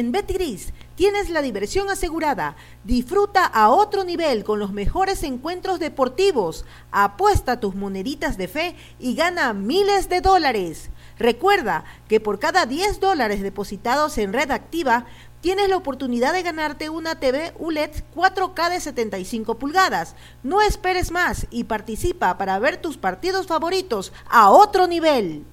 En 0.00 0.12
Betgris 0.12 0.72
tienes 0.94 1.28
la 1.28 1.42
diversión 1.42 1.90
asegurada. 1.90 2.56
Disfruta 2.84 3.44
a 3.44 3.68
otro 3.68 4.02
nivel 4.02 4.44
con 4.44 4.58
los 4.58 4.72
mejores 4.72 5.22
encuentros 5.24 5.78
deportivos. 5.78 6.64
Apuesta 6.90 7.60
tus 7.60 7.74
moneditas 7.74 8.38
de 8.38 8.48
fe 8.48 8.76
y 8.98 9.14
gana 9.14 9.52
miles 9.52 10.08
de 10.08 10.22
dólares. 10.22 10.88
Recuerda 11.18 11.84
que 12.08 12.18
por 12.18 12.38
cada 12.38 12.64
10 12.64 12.98
dólares 12.98 13.42
depositados 13.42 14.16
en 14.16 14.32
red 14.32 14.50
activa, 14.52 15.04
tienes 15.42 15.68
la 15.68 15.76
oportunidad 15.76 16.32
de 16.32 16.44
ganarte 16.44 16.88
una 16.88 17.20
TV 17.20 17.52
ULED 17.58 17.90
4K 18.16 18.70
de 18.70 18.80
75 18.80 19.58
pulgadas. 19.58 20.16
No 20.42 20.62
esperes 20.62 21.10
más 21.10 21.46
y 21.50 21.64
participa 21.64 22.38
para 22.38 22.58
ver 22.58 22.78
tus 22.78 22.96
partidos 22.96 23.46
favoritos 23.46 24.14
a 24.30 24.48
otro 24.48 24.86
nivel. 24.86 25.44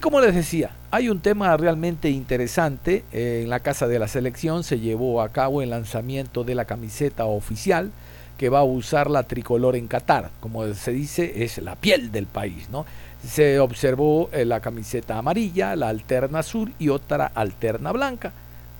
Como 0.00 0.22
les 0.22 0.34
decía, 0.34 0.70
hay 0.90 1.10
un 1.10 1.20
tema 1.20 1.54
realmente 1.58 2.08
interesante. 2.08 3.04
En 3.12 3.50
la 3.50 3.60
Casa 3.60 3.86
de 3.86 3.98
la 3.98 4.08
Selección 4.08 4.64
se 4.64 4.80
llevó 4.80 5.20
a 5.20 5.28
cabo 5.28 5.60
el 5.60 5.68
lanzamiento 5.68 6.42
de 6.42 6.54
la 6.54 6.64
camiseta 6.64 7.26
oficial 7.26 7.90
que 8.38 8.48
va 8.48 8.60
a 8.60 8.64
usar 8.64 9.10
la 9.10 9.24
tricolor 9.24 9.76
en 9.76 9.88
Qatar. 9.88 10.30
Como 10.40 10.72
se 10.72 10.92
dice, 10.92 11.44
es 11.44 11.58
la 11.58 11.76
piel 11.76 12.10
del 12.12 12.24
país, 12.24 12.70
¿no? 12.70 12.86
Se 13.22 13.60
observó 13.60 14.30
eh, 14.32 14.46
la 14.46 14.60
camiseta 14.60 15.18
amarilla, 15.18 15.76
la 15.76 15.90
alterna 15.90 16.38
azul 16.38 16.72
y 16.78 16.88
otra 16.88 17.26
alterna 17.34 17.92
blanca. 17.92 18.32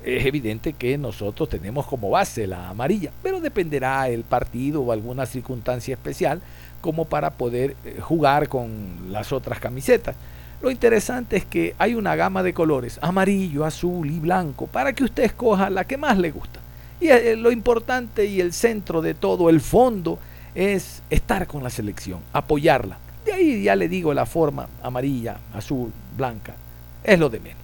Es 0.03 0.25
evidente 0.25 0.73
que 0.73 0.97
nosotros 0.97 1.51
tenemos 1.51 1.87
como 1.87 2.09
base 2.09 2.47
la 2.47 2.71
amarilla, 2.71 3.11
pero 3.23 3.41
dependerá 3.41 4.09
el 4.09 4.25
partido 4.25 4.81
o 4.81 4.91
alguna 4.91 5.27
circunstancia 5.27 5.93
especial 5.93 6.41
como 6.81 7.05
para 7.05 7.33
poder 7.33 7.77
eh, 7.85 7.99
jugar 8.01 8.49
con 8.49 9.13
las 9.13 9.33
otras 9.33 9.61
camisetas. 9.61 10.17
Lo 10.63 10.71
interesante 10.71 11.39
es 11.39 11.45
que 11.47 11.75
hay 11.79 11.95
una 11.95 12.17
gama 12.17 12.43
de 12.43 12.53
colores, 12.53 12.99
amarillo, 13.01 13.65
azul 13.65 14.11
y 14.11 14.19
blanco, 14.19 14.67
para 14.67 14.93
que 14.93 15.05
usted 15.05 15.25
escoja 15.25 15.71
la 15.71 15.85
que 15.85 15.97
más 15.97 16.19
le 16.19 16.31
gusta. 16.31 16.61
Y 17.01 17.09
eh, 17.09 17.35
lo 17.35 17.51
importante 17.51 18.27
y 18.27 18.41
el 18.41 18.53
centro 18.53 19.01
de 19.01 19.15
todo, 19.15 19.49
el 19.49 19.63
fondo, 19.63 20.19
es 20.55 21.03
estar 21.09 21.47
con 21.47 21.63
la 21.63 21.71
selección, 21.71 22.21
apoyarla. 22.35 22.99
De 23.25 23.33
ahí 23.33 23.63
ya 23.63 23.75
le 23.75 23.89
digo 23.89 24.13
la 24.13 24.27
forma 24.27 24.69
amarilla, 24.83 25.39
azul, 25.55 25.91
blanca, 26.17 26.55
es 27.05 27.19
lo 27.19 27.31
de 27.31 27.41
menos. 27.41 27.61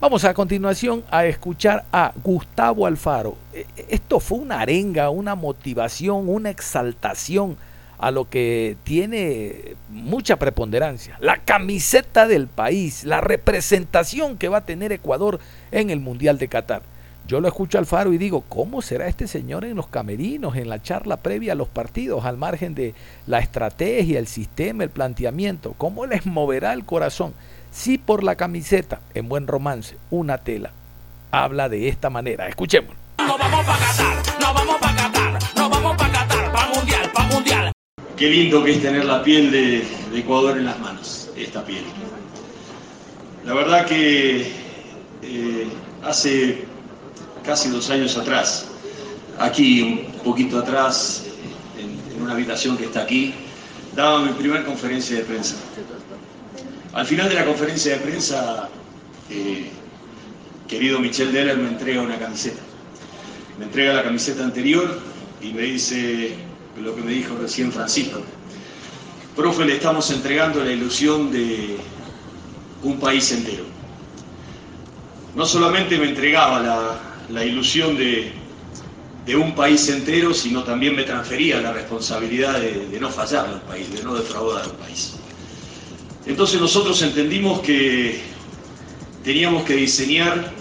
Vamos 0.00 0.24
a 0.24 0.34
continuación 0.34 1.04
a 1.10 1.26
escuchar 1.26 1.84
a 1.92 2.12
Gustavo 2.22 2.86
Alfaro. 2.86 3.36
E, 3.52 3.66
e, 3.76 3.86
esto 3.90 4.18
fue 4.18 4.38
una 4.38 4.60
arenga, 4.60 5.10
una 5.10 5.34
motivación, 5.36 6.28
una 6.28 6.50
exaltación 6.50 7.56
a 7.98 8.10
lo 8.10 8.28
que 8.28 8.76
tiene 8.84 9.76
mucha 9.88 10.36
preponderancia. 10.36 11.16
La 11.20 11.38
camiseta 11.38 12.26
del 12.26 12.46
país, 12.46 13.04
la 13.04 13.20
representación 13.20 14.36
que 14.36 14.48
va 14.48 14.58
a 14.58 14.66
tener 14.66 14.92
Ecuador 14.92 15.40
en 15.72 15.90
el 15.90 16.00
Mundial 16.00 16.38
de 16.38 16.48
Qatar. 16.48 16.82
Yo 17.26 17.40
lo 17.40 17.48
escucho 17.48 17.78
al 17.78 17.86
Faro 17.86 18.12
y 18.12 18.18
digo, 18.18 18.44
¿cómo 18.48 18.82
será 18.82 19.08
este 19.08 19.26
señor 19.26 19.64
en 19.64 19.74
los 19.74 19.88
camerinos, 19.88 20.54
en 20.54 20.68
la 20.68 20.80
charla 20.80 21.16
previa 21.16 21.52
a 21.52 21.56
los 21.56 21.66
partidos, 21.66 22.24
al 22.24 22.36
margen 22.36 22.76
de 22.76 22.94
la 23.26 23.40
estrategia, 23.40 24.20
el 24.20 24.28
sistema, 24.28 24.84
el 24.84 24.90
planteamiento? 24.90 25.74
¿Cómo 25.76 26.06
les 26.06 26.24
moverá 26.24 26.72
el 26.72 26.84
corazón? 26.84 27.34
Si 27.72 27.98
por 27.98 28.22
la 28.22 28.36
camiseta, 28.36 29.00
en 29.14 29.28
buen 29.28 29.48
romance, 29.48 29.96
una 30.10 30.38
tela, 30.38 30.70
habla 31.32 31.68
de 31.68 31.88
esta 31.88 32.10
manera. 32.10 32.46
Escuchemos. 32.46 32.94
No 33.18 33.36
vamos 33.36 33.66
Qatar, 33.66 34.54
vamos 34.54 34.85
Qué 38.16 38.30
lindo 38.30 38.64
que 38.64 38.72
es 38.72 38.80
tener 38.80 39.04
la 39.04 39.22
piel 39.22 39.50
de, 39.50 39.84
Ecuador 40.14 40.56
en 40.56 40.64
las 40.64 40.78
manos, 40.80 41.28
esta 41.36 41.62
piel. 41.64 41.84
La 43.44 43.52
verdad 43.52 43.84
que 43.84 44.50
eh, 45.22 45.68
hace 46.02 46.64
casi 47.44 47.68
dos 47.68 47.90
años 47.90 48.16
atrás, 48.16 48.68
aquí 49.38 49.82
un 49.82 50.12
poquito 50.24 50.58
atrás, 50.58 51.24
en, 51.78 52.16
en 52.16 52.22
una 52.22 52.32
habitación 52.32 52.78
que 52.78 52.86
está 52.86 53.02
aquí, 53.02 53.34
daba 53.94 54.20
mi 54.20 54.32
primera 54.32 54.64
conferencia 54.64 55.16
de 55.16 55.22
prensa. 55.22 55.56
Al 56.94 57.04
final 57.04 57.28
de 57.28 57.34
la 57.34 57.44
conferencia 57.44 57.98
de 57.98 57.98
prensa, 57.98 58.70
eh, 59.28 59.68
querido 60.66 60.98
Michel 61.00 61.32
Deller 61.32 61.58
me 61.58 61.68
entrega 61.68 62.00
una 62.00 62.18
camiseta. 62.18 62.62
Me 63.58 63.66
entrega 63.66 63.92
la 63.92 64.02
camiseta 64.02 64.42
anterior 64.42 65.00
y 65.42 65.52
me 65.52 65.62
dice 65.62 66.45
lo 66.82 66.94
que 66.94 67.02
me 67.02 67.12
dijo 67.12 67.36
recién 67.40 67.72
Francisco. 67.72 68.20
Profe, 69.34 69.64
le 69.64 69.74
estamos 69.76 70.10
entregando 70.10 70.62
la 70.64 70.72
ilusión 70.72 71.30
de 71.30 71.76
un 72.82 72.98
país 72.98 73.30
entero. 73.32 73.64
No 75.34 75.44
solamente 75.44 75.98
me 75.98 76.08
entregaba 76.08 76.60
la, 76.60 77.00
la 77.30 77.44
ilusión 77.44 77.96
de, 77.96 78.32
de, 79.26 79.36
un 79.36 79.54
país 79.54 79.88
entero, 79.88 80.32
sino 80.32 80.62
también 80.64 80.96
me 80.96 81.02
transfería 81.02 81.60
la 81.60 81.72
responsabilidad 81.72 82.60
de, 82.60 82.86
de 82.88 83.00
no 83.00 83.10
fallar 83.10 83.46
al 83.46 83.60
país, 83.62 83.92
de 83.92 84.02
no 84.02 84.14
defraudar 84.14 84.64
al 84.64 84.72
país. 84.72 85.14
Entonces 86.24 86.60
nosotros 86.60 87.00
entendimos 87.02 87.60
que 87.60 88.20
teníamos 89.22 89.64
que 89.64 89.74
diseñar 89.74 90.52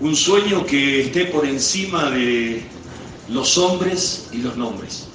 un 0.00 0.16
sueño 0.16 0.66
que 0.66 1.02
esté 1.02 1.26
por 1.26 1.46
encima 1.46 2.10
de 2.10 2.62
los 3.28 3.56
hombres 3.58 4.28
y 4.32 4.38
los 4.38 4.56
nombres. 4.56 5.08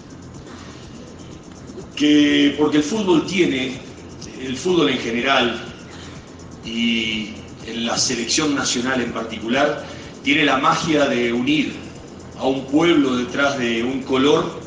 Que 1.95 2.55
porque 2.57 2.77
el 2.77 2.83
fútbol 2.83 3.25
tiene, 3.25 3.79
el 4.41 4.55
fútbol 4.55 4.89
en 4.89 4.99
general 4.99 5.61
y 6.65 7.33
en 7.67 7.85
la 7.85 7.97
selección 7.97 8.55
nacional 8.55 9.01
en 9.01 9.11
particular, 9.11 9.85
tiene 10.23 10.45
la 10.45 10.57
magia 10.57 11.05
de 11.05 11.33
unir 11.33 11.73
a 12.37 12.45
un 12.45 12.65
pueblo 12.65 13.17
detrás 13.17 13.57
de 13.59 13.83
un 13.83 14.01
color 14.03 14.59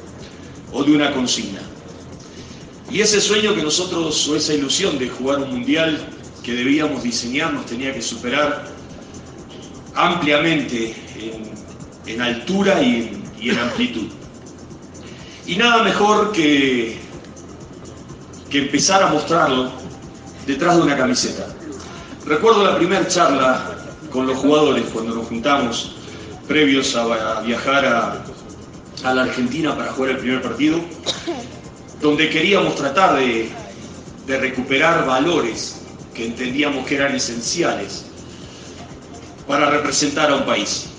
o 0.72 0.84
de 0.84 0.92
una 0.92 1.12
consigna. 1.12 1.60
Y 2.90 3.00
ese 3.00 3.20
sueño 3.20 3.54
que 3.54 3.62
nosotros, 3.62 4.28
o 4.28 4.36
esa 4.36 4.52
ilusión 4.52 4.98
de 4.98 5.08
jugar 5.08 5.38
un 5.38 5.50
mundial 5.50 5.98
que 6.42 6.52
debíamos 6.52 7.02
diseñar, 7.02 7.52
nos 7.52 7.66
tenía 7.66 7.94
que 7.94 8.02
superar 8.02 8.66
ampliamente 9.94 10.94
en, 11.16 12.12
en 12.12 12.20
altura 12.20 12.82
y 12.82 12.96
en, 12.96 13.21
y 13.42 13.50
en, 13.50 13.58
amplitud. 13.58 14.06
Y 15.46 15.56
nada 15.56 15.82
mejor 15.82 16.30
que, 16.32 16.96
que 18.48 18.58
empezar 18.58 19.02
a 19.02 19.08
mostrarlo 19.08 19.72
detrás 20.46 20.76
de 20.76 20.82
una 20.82 20.96
camiseta. 20.96 21.48
Recuerdo 22.24 22.64
la 22.64 22.76
primera 22.76 23.06
charla 23.08 23.76
con 24.10 24.26
los 24.26 24.38
jugadores 24.38 24.84
cuando 24.92 25.16
nos 25.16 25.26
juntamos 25.26 25.96
previos 26.46 26.94
a, 26.94 27.40
viajar 27.40 27.84
a, 27.84 28.24
a, 29.04 29.14
la 29.14 29.22
Argentina 29.22 29.76
para 29.76 29.92
jugar 29.92 30.12
el 30.12 30.18
primer 30.18 30.42
partido, 30.42 30.78
donde 32.00 32.30
queríamos 32.30 32.76
tratar 32.76 33.16
de, 33.16 33.50
de 34.26 34.38
recuperar 34.38 35.04
valores 35.04 35.80
que 36.14 36.26
entendíamos 36.26 36.86
que 36.86 36.96
eran 36.96 37.14
esenciales 37.14 38.04
para 39.48 39.70
representar 39.70 40.30
a 40.30 40.36
un 40.36 40.44
país. 40.44 40.91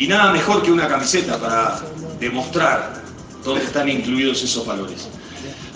Y 0.00 0.08
nada 0.08 0.32
mejor 0.32 0.62
que 0.62 0.72
una 0.72 0.88
camiseta 0.88 1.38
para 1.38 1.78
demostrar 2.18 3.02
dónde 3.44 3.62
están 3.62 3.86
incluidos 3.86 4.42
esos 4.42 4.64
valores. 4.64 5.06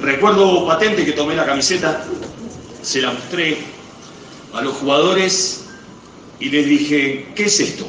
Recuerdo 0.00 0.66
patente 0.66 1.04
que 1.04 1.12
tomé 1.12 1.36
la 1.36 1.44
camiseta, 1.44 2.02
se 2.80 3.02
la 3.02 3.12
mostré 3.12 3.58
a 4.54 4.62
los 4.62 4.76
jugadores 4.76 5.66
y 6.40 6.48
les 6.48 6.66
dije, 6.66 7.26
¿qué 7.34 7.44
es 7.44 7.60
esto? 7.60 7.86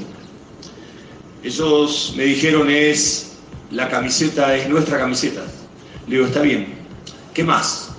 Ellos 1.41 2.13
me 2.17 2.25
dijeron, 2.25 2.69
es 2.69 3.37
la 3.71 3.87
camiseta, 3.87 4.57
es 4.57 4.67
nuestra 4.67 4.97
camiseta. 4.97 5.41
Le 6.05 6.17
digo, 6.17 6.27
está 6.27 6.41
bien, 6.41 6.79
¿qué 7.33 7.45
más? 7.45 7.91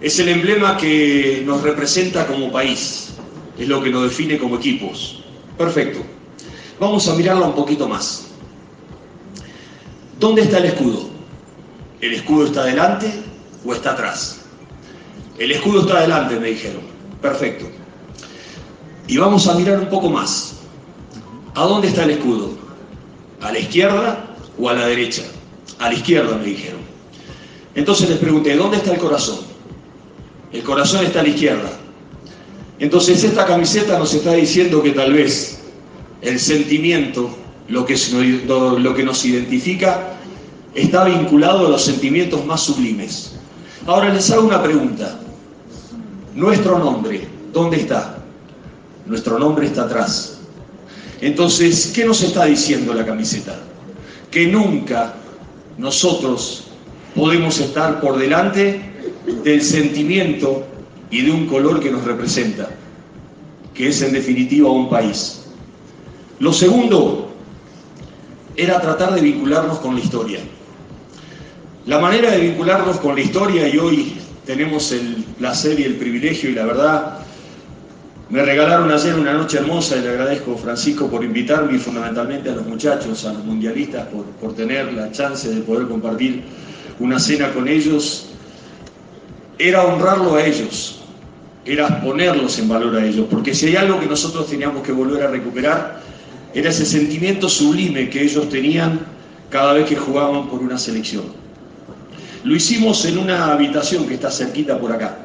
Es 0.00 0.18
el 0.20 0.30
emblema 0.30 0.78
que 0.78 1.42
nos 1.44 1.60
representa 1.60 2.26
como 2.26 2.50
país, 2.50 3.10
es 3.58 3.68
lo 3.68 3.82
que 3.82 3.90
nos 3.90 4.04
define 4.04 4.38
como 4.38 4.56
equipos. 4.56 5.22
Perfecto. 5.58 6.02
Vamos 6.80 7.06
a 7.08 7.14
mirarla 7.14 7.46
un 7.46 7.54
poquito 7.54 7.86
más. 7.86 8.24
¿Dónde 10.18 10.42
está 10.42 10.58
el 10.58 10.64
escudo? 10.64 11.10
¿El 12.00 12.14
escudo 12.14 12.46
está 12.46 12.62
adelante 12.62 13.12
o 13.66 13.74
está 13.74 13.92
atrás? 13.92 14.40
El 15.38 15.52
escudo 15.52 15.82
está 15.82 15.98
adelante, 15.98 16.40
me 16.40 16.48
dijeron. 16.48 16.80
Perfecto. 17.20 17.66
Y 19.06 19.18
vamos 19.18 19.46
a 19.46 19.54
mirar 19.54 19.78
un 19.78 19.90
poco 19.90 20.08
más. 20.08 20.54
¿A 21.54 21.64
dónde 21.64 21.88
está 21.88 22.04
el 22.04 22.12
escudo? 22.12 22.52
¿A 23.42 23.52
la 23.52 23.58
izquierda 23.58 24.34
o 24.58 24.70
a 24.70 24.72
la 24.72 24.86
derecha? 24.86 25.22
A 25.80 25.88
la 25.88 25.94
izquierda, 25.94 26.34
me 26.36 26.44
dijeron. 26.44 26.80
Entonces 27.74 28.08
les 28.08 28.18
pregunté, 28.18 28.56
¿dónde 28.56 28.78
está 28.78 28.92
el 28.92 28.98
corazón? 28.98 29.40
El 30.50 30.62
corazón 30.62 31.04
está 31.04 31.20
a 31.20 31.24
la 31.24 31.28
izquierda. 31.28 31.70
Entonces 32.78 33.22
esta 33.22 33.44
camiseta 33.44 33.98
nos 33.98 34.14
está 34.14 34.32
diciendo 34.32 34.82
que 34.82 34.92
tal 34.92 35.12
vez 35.12 35.59
el 36.22 36.38
sentimiento, 36.38 37.30
lo 37.68 37.84
que, 37.84 39.04
nos 39.04 39.24
identifica, 39.24 40.16
está 40.74 41.04
vinculado 41.04 41.66
a 41.66 41.70
los 41.70 41.82
sentimientos 41.82 42.44
más 42.44 42.62
sublimes. 42.62 43.32
Ahora 43.86 44.12
les 44.12 44.30
hago 44.30 44.46
una 44.46 44.62
pregunta. 44.62 45.18
Nuestro 46.34 46.78
nombre, 46.78 47.26
¿dónde 47.52 47.78
está? 47.78 48.18
Nuestro 49.06 49.38
nombre 49.38 49.66
está 49.66 49.82
atrás. 49.82 50.40
Entonces, 51.20 51.92
¿qué 51.94 52.04
nos 52.04 52.22
está 52.22 52.44
diciendo 52.44 52.94
la 52.94 53.04
camiseta? 53.04 53.58
Que 54.30 54.46
nunca 54.46 55.14
nosotros 55.76 56.64
podemos 57.14 57.58
estar 57.58 58.00
por 58.00 58.18
delante 58.18 58.80
del 59.44 59.62
sentimiento 59.62 60.64
y 61.10 61.22
de 61.22 61.30
un 61.30 61.46
color 61.46 61.80
que 61.80 61.90
nos 61.90 62.04
representa, 62.04 62.70
que 63.74 63.88
es 63.88 64.00
en 64.02 64.12
definitiva 64.12 64.70
un 64.70 64.88
país. 64.88 65.40
Lo 66.40 66.52
segundo 66.54 67.28
era 68.56 68.80
tratar 68.80 69.14
de 69.14 69.20
vincularnos 69.20 69.78
con 69.78 69.94
la 69.94 70.00
historia. 70.00 70.40
La 71.86 71.98
manera 71.98 72.30
de 72.30 72.40
vincularnos 72.40 72.98
con 72.98 73.14
la 73.14 73.20
historia, 73.20 73.68
y 73.68 73.78
hoy 73.78 74.16
tenemos 74.46 74.90
el 74.92 75.24
placer 75.38 75.78
y 75.78 75.84
el 75.84 75.96
privilegio 75.96 76.50
y 76.50 76.54
la 76.54 76.64
verdad 76.64 77.18
Me 78.30 78.44
regalaron 78.44 78.92
ayer 78.92 79.16
una 79.16 79.32
noche 79.32 79.58
hermosa 79.58 79.96
y 79.96 80.02
le 80.02 80.10
agradezco, 80.10 80.56
Francisco, 80.56 81.08
por 81.08 81.24
invitarme 81.24 81.74
y 81.76 81.80
fundamentalmente 81.80 82.48
a 82.48 82.54
los 82.54 82.64
muchachos, 82.64 83.24
a 83.24 83.32
los 83.32 83.44
mundialistas, 83.44 84.06
por, 84.06 84.24
por 84.40 84.54
tener 84.54 84.92
la 84.92 85.10
chance 85.10 85.52
de 85.52 85.60
poder 85.62 85.88
compartir 85.88 86.44
una 87.00 87.18
cena 87.18 87.52
con 87.52 87.66
ellos. 87.66 88.28
Era 89.58 89.82
honrarlo 89.82 90.36
a 90.36 90.44
ellos, 90.46 91.00
era 91.64 92.00
ponerlos 92.02 92.56
en 92.60 92.68
valor 92.68 92.96
a 92.98 93.04
ellos, 93.04 93.26
porque 93.28 93.52
si 93.52 93.66
hay 93.66 93.76
algo 93.76 93.98
que 93.98 94.06
nosotros 94.06 94.46
teníamos 94.48 94.84
que 94.84 94.92
volver 94.92 95.24
a 95.24 95.26
recuperar, 95.26 96.00
era 96.54 96.70
ese 96.70 96.84
sentimiento 96.84 97.48
sublime 97.48 98.10
que 98.10 98.22
ellos 98.22 98.48
tenían 98.48 99.00
cada 99.50 99.74
vez 99.74 99.88
que 99.88 99.96
jugaban 99.96 100.48
por 100.48 100.60
una 100.60 100.78
selección. 100.78 101.24
Lo 102.42 102.56
hicimos 102.56 103.04
en 103.04 103.18
una 103.18 103.52
habitación 103.52 104.06
que 104.06 104.14
está 104.14 104.30
cerquita 104.30 104.78
por 104.78 104.92
acá. 104.92 105.18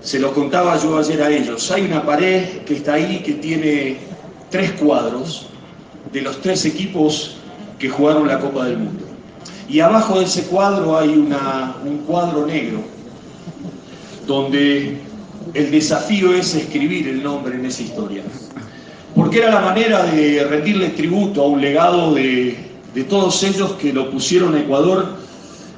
Se 0.00 0.18
lo 0.18 0.32
contaba 0.32 0.78
yo 0.80 0.98
ayer 0.98 1.22
a 1.22 1.30
ellos. 1.30 1.70
Hay 1.70 1.82
una 1.82 2.04
pared 2.04 2.58
que 2.66 2.76
está 2.76 2.94
ahí 2.94 3.22
que 3.22 3.34
tiene 3.34 3.98
tres 4.50 4.72
cuadros 4.72 5.46
de 6.12 6.22
los 6.22 6.40
tres 6.40 6.64
equipos 6.64 7.36
que 7.78 7.88
jugaron 7.88 8.28
la 8.28 8.38
Copa 8.38 8.66
del 8.66 8.78
Mundo. 8.78 9.04
Y 9.68 9.80
abajo 9.80 10.18
de 10.18 10.26
ese 10.26 10.42
cuadro 10.44 10.96
hay 10.98 11.08
una, 11.08 11.76
un 11.84 11.98
cuadro 11.98 12.46
negro 12.46 12.82
donde 14.26 14.98
el 15.54 15.70
desafío 15.70 16.32
es 16.34 16.54
escribir 16.54 17.08
el 17.08 17.22
nombre 17.22 17.56
en 17.56 17.66
esa 17.66 17.82
historia. 17.82 18.22
Porque 19.14 19.38
era 19.38 19.50
la 19.50 19.60
manera 19.60 20.02
de 20.04 20.44
rendirle 20.44 20.90
tributo 20.90 21.42
a 21.42 21.48
un 21.48 21.60
legado 21.60 22.14
de, 22.14 22.56
de 22.94 23.04
todos 23.04 23.42
ellos 23.42 23.72
que 23.74 23.92
lo 23.92 24.10
pusieron 24.10 24.54
a 24.54 24.60
Ecuador 24.60 25.16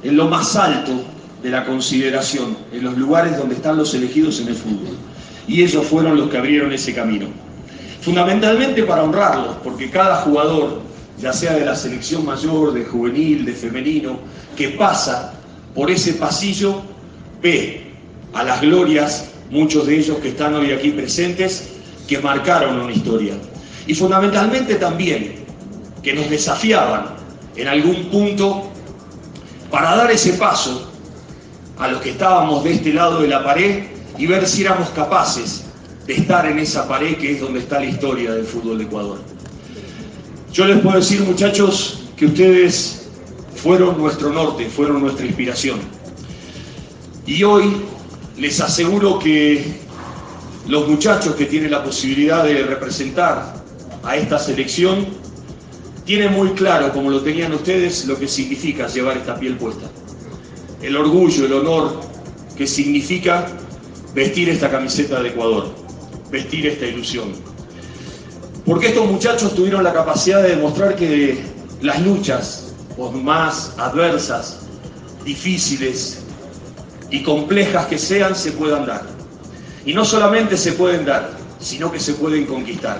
en 0.03 0.17
lo 0.17 0.27
más 0.27 0.55
alto 0.55 0.93
de 1.41 1.49
la 1.49 1.65
consideración, 1.65 2.57
en 2.71 2.83
los 2.83 2.97
lugares 2.97 3.37
donde 3.37 3.55
están 3.55 3.77
los 3.77 3.93
elegidos 3.93 4.39
en 4.41 4.49
el 4.49 4.55
fútbol. 4.55 4.95
Y 5.47 5.63
ellos 5.63 5.85
fueron 5.85 6.17
los 6.17 6.29
que 6.29 6.37
abrieron 6.37 6.71
ese 6.73 6.93
camino. 6.93 7.27
Fundamentalmente 8.01 8.83
para 8.83 9.03
honrarlos, 9.03 9.55
porque 9.63 9.89
cada 9.89 10.17
jugador, 10.17 10.81
ya 11.19 11.33
sea 11.33 11.53
de 11.53 11.65
la 11.65 11.75
selección 11.75 12.25
mayor, 12.25 12.73
de 12.73 12.85
juvenil, 12.85 13.45
de 13.45 13.53
femenino, 13.53 14.19
que 14.55 14.69
pasa 14.69 15.33
por 15.75 15.91
ese 15.91 16.13
pasillo, 16.13 16.81
ve 17.41 17.91
a 18.33 18.43
las 18.43 18.61
glorias, 18.61 19.29
muchos 19.49 19.87
de 19.87 19.97
ellos 19.97 20.17
que 20.17 20.29
están 20.29 20.55
hoy 20.55 20.71
aquí 20.71 20.91
presentes, 20.91 21.76
que 22.07 22.19
marcaron 22.19 22.79
una 22.79 22.91
historia. 22.93 23.35
Y 23.85 23.93
fundamentalmente 23.93 24.75
también 24.75 25.45
que 26.01 26.13
nos 26.13 26.29
desafiaban 26.29 27.15
en 27.55 27.67
algún 27.67 28.05
punto 28.05 28.69
para 29.69 29.95
dar 29.95 30.11
ese 30.11 30.33
paso 30.33 30.91
a 31.77 31.87
los 31.89 32.01
que 32.01 32.11
estábamos 32.11 32.63
de 32.63 32.73
este 32.73 32.93
lado 32.93 33.21
de 33.21 33.27
la 33.27 33.43
pared 33.43 33.83
y 34.17 34.25
ver 34.25 34.47
si 34.47 34.61
éramos 34.61 34.89
capaces 34.89 35.65
de 36.05 36.13
estar 36.15 36.45
en 36.45 36.59
esa 36.59 36.87
pared 36.87 37.17
que 37.17 37.33
es 37.33 37.41
donde 37.41 37.59
está 37.59 37.79
la 37.79 37.85
historia 37.85 38.31
del 38.31 38.45
fútbol 38.45 38.77
de 38.77 38.85
Ecuador. 38.85 39.19
Yo 40.51 40.65
les 40.65 40.79
puedo 40.79 40.97
decir, 40.97 41.21
muchachos, 41.21 42.05
que 42.15 42.25
ustedes 42.27 43.09
fueron 43.55 43.97
nuestro 43.97 44.31
norte, 44.31 44.69
fueron 44.69 45.01
nuestra 45.01 45.25
inspiración. 45.25 45.79
Y 47.25 47.43
hoy 47.43 47.81
les 48.37 48.61
aseguro 48.61 49.19
que 49.19 49.86
los 50.67 50.87
muchachos 50.87 51.35
que 51.35 51.45
tienen 51.45 51.71
la 51.71 51.83
posibilidad 51.83 52.43
de 52.43 52.63
representar 52.63 53.53
a 54.03 54.15
esta 54.15 54.37
selección 54.37 55.07
tienen 56.05 56.33
muy 56.33 56.49
claro, 56.51 56.91
como 56.93 57.09
lo 57.09 57.21
tenían 57.21 57.53
ustedes, 57.53 58.05
lo 58.05 58.17
que 58.17 58.27
significa 58.27 58.87
llevar 58.87 59.17
esta 59.17 59.37
piel 59.37 59.57
puesta. 59.57 59.87
El 60.81 60.95
orgullo, 60.95 61.45
el 61.45 61.53
honor 61.53 61.99
que 62.55 62.67
significa 62.67 63.47
vestir 64.13 64.49
esta 64.49 64.69
camiseta 64.69 65.21
de 65.21 65.29
Ecuador, 65.29 65.73
vestir 66.31 66.67
esta 66.67 66.85
ilusión. 66.85 67.31
Porque 68.65 68.87
estos 68.87 69.09
muchachos 69.09 69.55
tuvieron 69.55 69.83
la 69.83 69.93
capacidad 69.93 70.43
de 70.43 70.55
demostrar 70.55 70.95
que 70.95 71.41
las 71.81 72.01
luchas, 72.01 72.73
más 73.13 73.73
adversas, 73.77 74.65
difíciles 75.23 76.23
y 77.09 77.23
complejas 77.23 77.85
que 77.87 77.97
sean, 77.97 78.35
se 78.35 78.51
puedan 78.51 78.85
dar. 78.85 79.16
Y 79.87 79.93
no 79.93 80.03
solamente 80.03 80.57
se 80.57 80.73
pueden 80.73 81.05
dar, 81.05 81.31
sino 81.61 81.89
que 81.89 81.97
se 81.97 82.13
pueden 82.15 82.45
conquistar. 82.45 82.99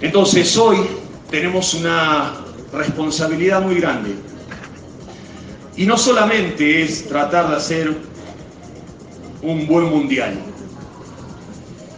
Entonces 0.00 0.56
hoy 0.56 0.78
tenemos 1.30 1.74
una 1.74 2.36
responsabilidad 2.72 3.60
muy 3.60 3.74
grande. 3.74 4.14
Y 5.76 5.84
no 5.84 5.98
solamente 5.98 6.82
es 6.82 7.06
tratar 7.06 7.50
de 7.50 7.56
hacer 7.56 7.94
un 9.42 9.66
buen 9.66 9.90
mundial. 9.90 10.38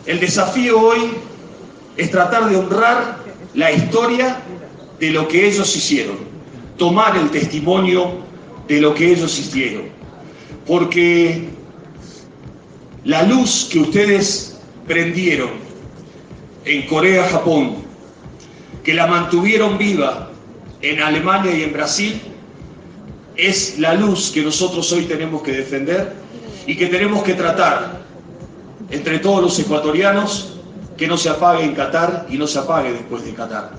El 0.04 0.18
desafío 0.18 0.80
hoy 0.80 1.12
es 1.96 2.10
tratar 2.10 2.50
de 2.50 2.56
honrar 2.56 3.18
la 3.54 3.70
historia 3.70 4.36
de 4.98 5.10
lo 5.10 5.28
que 5.28 5.46
ellos 5.46 5.76
hicieron, 5.76 6.16
tomar 6.76 7.16
el 7.16 7.30
testimonio 7.30 8.18
de 8.66 8.80
lo 8.80 8.94
que 8.94 9.12
ellos 9.12 9.38
hicieron. 9.38 9.84
Porque 10.66 11.53
la 13.04 13.22
luz 13.22 13.68
que 13.70 13.80
ustedes 13.80 14.58
prendieron 14.86 15.50
en 16.64 16.86
Corea, 16.86 17.28
Japón, 17.28 17.76
que 18.82 18.94
la 18.94 19.06
mantuvieron 19.06 19.76
viva 19.76 20.30
en 20.80 21.00
Alemania 21.00 21.54
y 21.56 21.62
en 21.62 21.72
Brasil, 21.72 22.20
es 23.36 23.78
la 23.78 23.94
luz 23.94 24.30
que 24.30 24.42
nosotros 24.42 24.90
hoy 24.92 25.04
tenemos 25.04 25.42
que 25.42 25.52
defender 25.52 26.12
y 26.66 26.76
que 26.76 26.86
tenemos 26.86 27.22
que 27.22 27.34
tratar 27.34 28.00
entre 28.90 29.18
todos 29.18 29.42
los 29.42 29.58
ecuatorianos 29.58 30.54
que 30.96 31.08
no 31.08 31.16
se 31.16 31.28
apague 31.28 31.64
en 31.64 31.74
Qatar 31.74 32.26
y 32.30 32.38
no 32.38 32.46
se 32.46 32.58
apague 32.58 32.92
después 32.92 33.24
de 33.24 33.34
Qatar. 33.34 33.72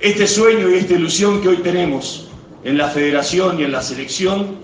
Este 0.00 0.26
sueño 0.26 0.70
y 0.70 0.74
esta 0.74 0.94
ilusión 0.94 1.40
que 1.40 1.48
hoy 1.48 1.56
tenemos 1.58 2.28
en 2.62 2.78
la 2.78 2.88
federación 2.88 3.60
y 3.60 3.64
en 3.64 3.72
la 3.72 3.82
selección 3.82 4.58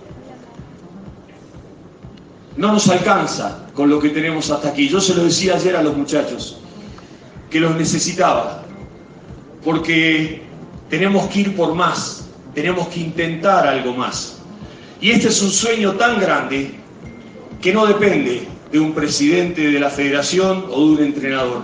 no 2.60 2.72
nos 2.72 2.90
alcanza 2.90 3.66
con 3.72 3.88
lo 3.88 3.98
que 3.98 4.10
tenemos 4.10 4.50
hasta 4.50 4.68
aquí. 4.68 4.86
Yo 4.86 5.00
se 5.00 5.14
lo 5.14 5.24
decía 5.24 5.54
ayer 5.54 5.74
a 5.76 5.82
los 5.82 5.96
muchachos, 5.96 6.58
que 7.48 7.58
los 7.58 7.74
necesitaba, 7.74 8.64
porque 9.64 10.42
tenemos 10.90 11.26
que 11.30 11.40
ir 11.40 11.56
por 11.56 11.74
más, 11.74 12.28
tenemos 12.54 12.88
que 12.88 13.00
intentar 13.00 13.66
algo 13.66 13.94
más. 13.94 14.42
Y 15.00 15.10
este 15.10 15.28
es 15.28 15.40
un 15.40 15.48
sueño 15.48 15.92
tan 15.92 16.20
grande 16.20 16.72
que 17.62 17.72
no 17.72 17.86
depende 17.86 18.46
de 18.70 18.78
un 18.78 18.92
presidente 18.92 19.70
de 19.70 19.80
la 19.80 19.88
federación 19.88 20.66
o 20.70 20.84
de 20.84 20.92
un 20.92 21.02
entrenador. 21.02 21.62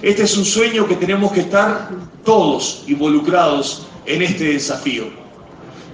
Este 0.00 0.22
es 0.22 0.34
un 0.38 0.46
sueño 0.46 0.88
que 0.88 0.96
tenemos 0.96 1.30
que 1.32 1.40
estar 1.40 1.90
todos 2.24 2.84
involucrados 2.86 3.86
en 4.06 4.22
este 4.22 4.54
desafío. 4.54 5.04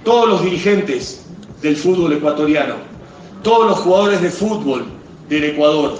Todos 0.05 0.29
los 0.29 0.43
dirigentes 0.45 1.25
del 1.61 1.75
fútbol 1.75 2.13
ecuatoriano, 2.13 2.88
todos 3.43 3.67
los 3.67 3.79
jugadores 3.79 4.21
de 4.21 4.29
fútbol 4.29 4.85
del 5.29 5.43
Ecuador, 5.45 5.97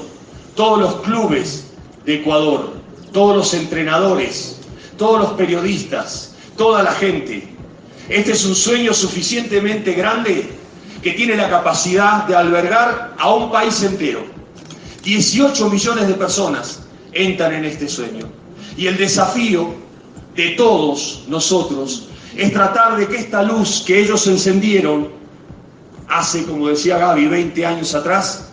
todos 0.56 0.80
los 0.80 0.96
clubes 1.02 1.66
de 2.06 2.16
Ecuador, 2.16 2.74
todos 3.14 3.36
los 3.36 3.54
entrenadores, 3.54 4.60
todos 4.98 5.20
los 5.22 5.32
periodistas, 5.34 6.34
toda 6.58 6.84
la 6.84 6.92
gente. 6.92 7.48
Este 8.10 8.32
es 8.32 8.46
un 8.46 8.56
sueño 8.56 8.94
suficientemente 8.94 9.94
grande 9.94 10.50
que 11.02 11.12
tiene 11.12 11.36
la 11.36 11.50
capacidad 11.50 12.26
de 12.26 12.36
albergar 12.36 13.14
a 13.18 13.34
un 13.34 13.52
país 13.52 13.82
entero. 13.84 14.24
18 15.04 15.70
millones 15.70 16.08
de 16.08 16.14
personas 16.16 16.82
entran 17.14 17.54
en 17.54 17.66
este 17.66 17.88
sueño. 17.88 18.28
Y 18.76 18.88
el 18.88 18.98
desafío 18.98 19.74
de 20.36 20.50
todos 20.52 21.24
nosotros 21.28 22.10
es 22.36 22.52
tratar 22.54 22.98
de 22.98 23.08
que 23.08 23.18
esta 23.18 23.44
luz 23.44 23.84
que 23.86 24.00
ellos 24.00 24.28
encendieron 24.28 25.19
hace, 26.10 26.44
como 26.46 26.68
decía 26.68 26.98
Gaby, 26.98 27.28
20 27.28 27.66
años 27.66 27.96
atrás, 27.96 28.50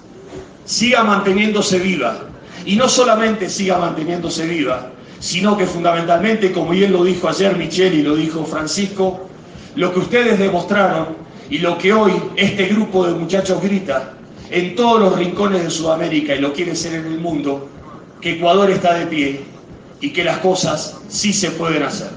siga 0.64 1.02
manteniéndose 1.02 1.78
viva. 1.78 2.18
Y 2.64 2.76
no 2.76 2.88
solamente 2.88 3.48
siga 3.48 3.78
manteniéndose 3.78 4.46
viva, 4.46 4.90
sino 5.20 5.56
que 5.56 5.66
fundamentalmente, 5.66 6.52
como 6.52 6.70
bien 6.70 6.92
lo 6.92 7.04
dijo 7.04 7.28
ayer 7.28 7.56
Michelle 7.56 7.96
y 7.96 8.02
lo 8.02 8.16
dijo 8.16 8.44
Francisco, 8.44 9.28
lo 9.74 9.92
que 9.92 10.00
ustedes 10.00 10.38
demostraron 10.38 11.16
y 11.48 11.58
lo 11.58 11.78
que 11.78 11.92
hoy 11.92 12.12
este 12.36 12.66
grupo 12.66 13.06
de 13.06 13.14
muchachos 13.14 13.62
grita 13.62 14.12
en 14.50 14.74
todos 14.74 15.00
los 15.00 15.18
rincones 15.18 15.62
de 15.62 15.70
Sudamérica 15.70 16.34
y 16.34 16.40
lo 16.40 16.52
quiere 16.52 16.74
ser 16.74 16.94
en 16.94 17.06
el 17.06 17.20
mundo, 17.20 17.68
que 18.20 18.32
Ecuador 18.32 18.70
está 18.70 18.94
de 18.94 19.06
pie 19.06 19.44
y 20.00 20.12
que 20.12 20.24
las 20.24 20.38
cosas 20.38 20.96
sí 21.08 21.32
se 21.32 21.50
pueden 21.52 21.82
hacer. 21.82 22.10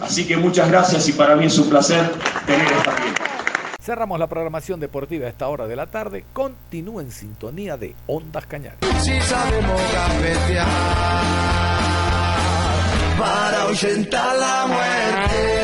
Así 0.00 0.26
que 0.26 0.36
muchas 0.36 0.70
gracias 0.70 1.08
y 1.08 1.12
para 1.12 1.36
mí 1.36 1.46
es 1.46 1.58
un 1.58 1.68
placer 1.68 2.10
tener 2.46 2.66
esta 2.66 2.96
pie. 2.96 3.29
Cerramos 3.82 4.18
la 4.18 4.26
programación 4.26 4.78
deportiva 4.78 5.26
a 5.26 5.30
esta 5.30 5.48
hora 5.48 5.66
de 5.66 5.76
la 5.76 5.86
tarde. 5.86 6.24
Continúa 6.32 7.02
en 7.02 7.10
sintonía 7.10 7.76
de 7.76 7.94
Ondas 8.06 8.46
Cañares. 8.46 8.78
Si 9.02 9.20
sabemos 9.22 9.80
para 13.18 13.62
ahuyentar 13.62 14.36
la 14.36 14.66
muerte. 14.66 15.59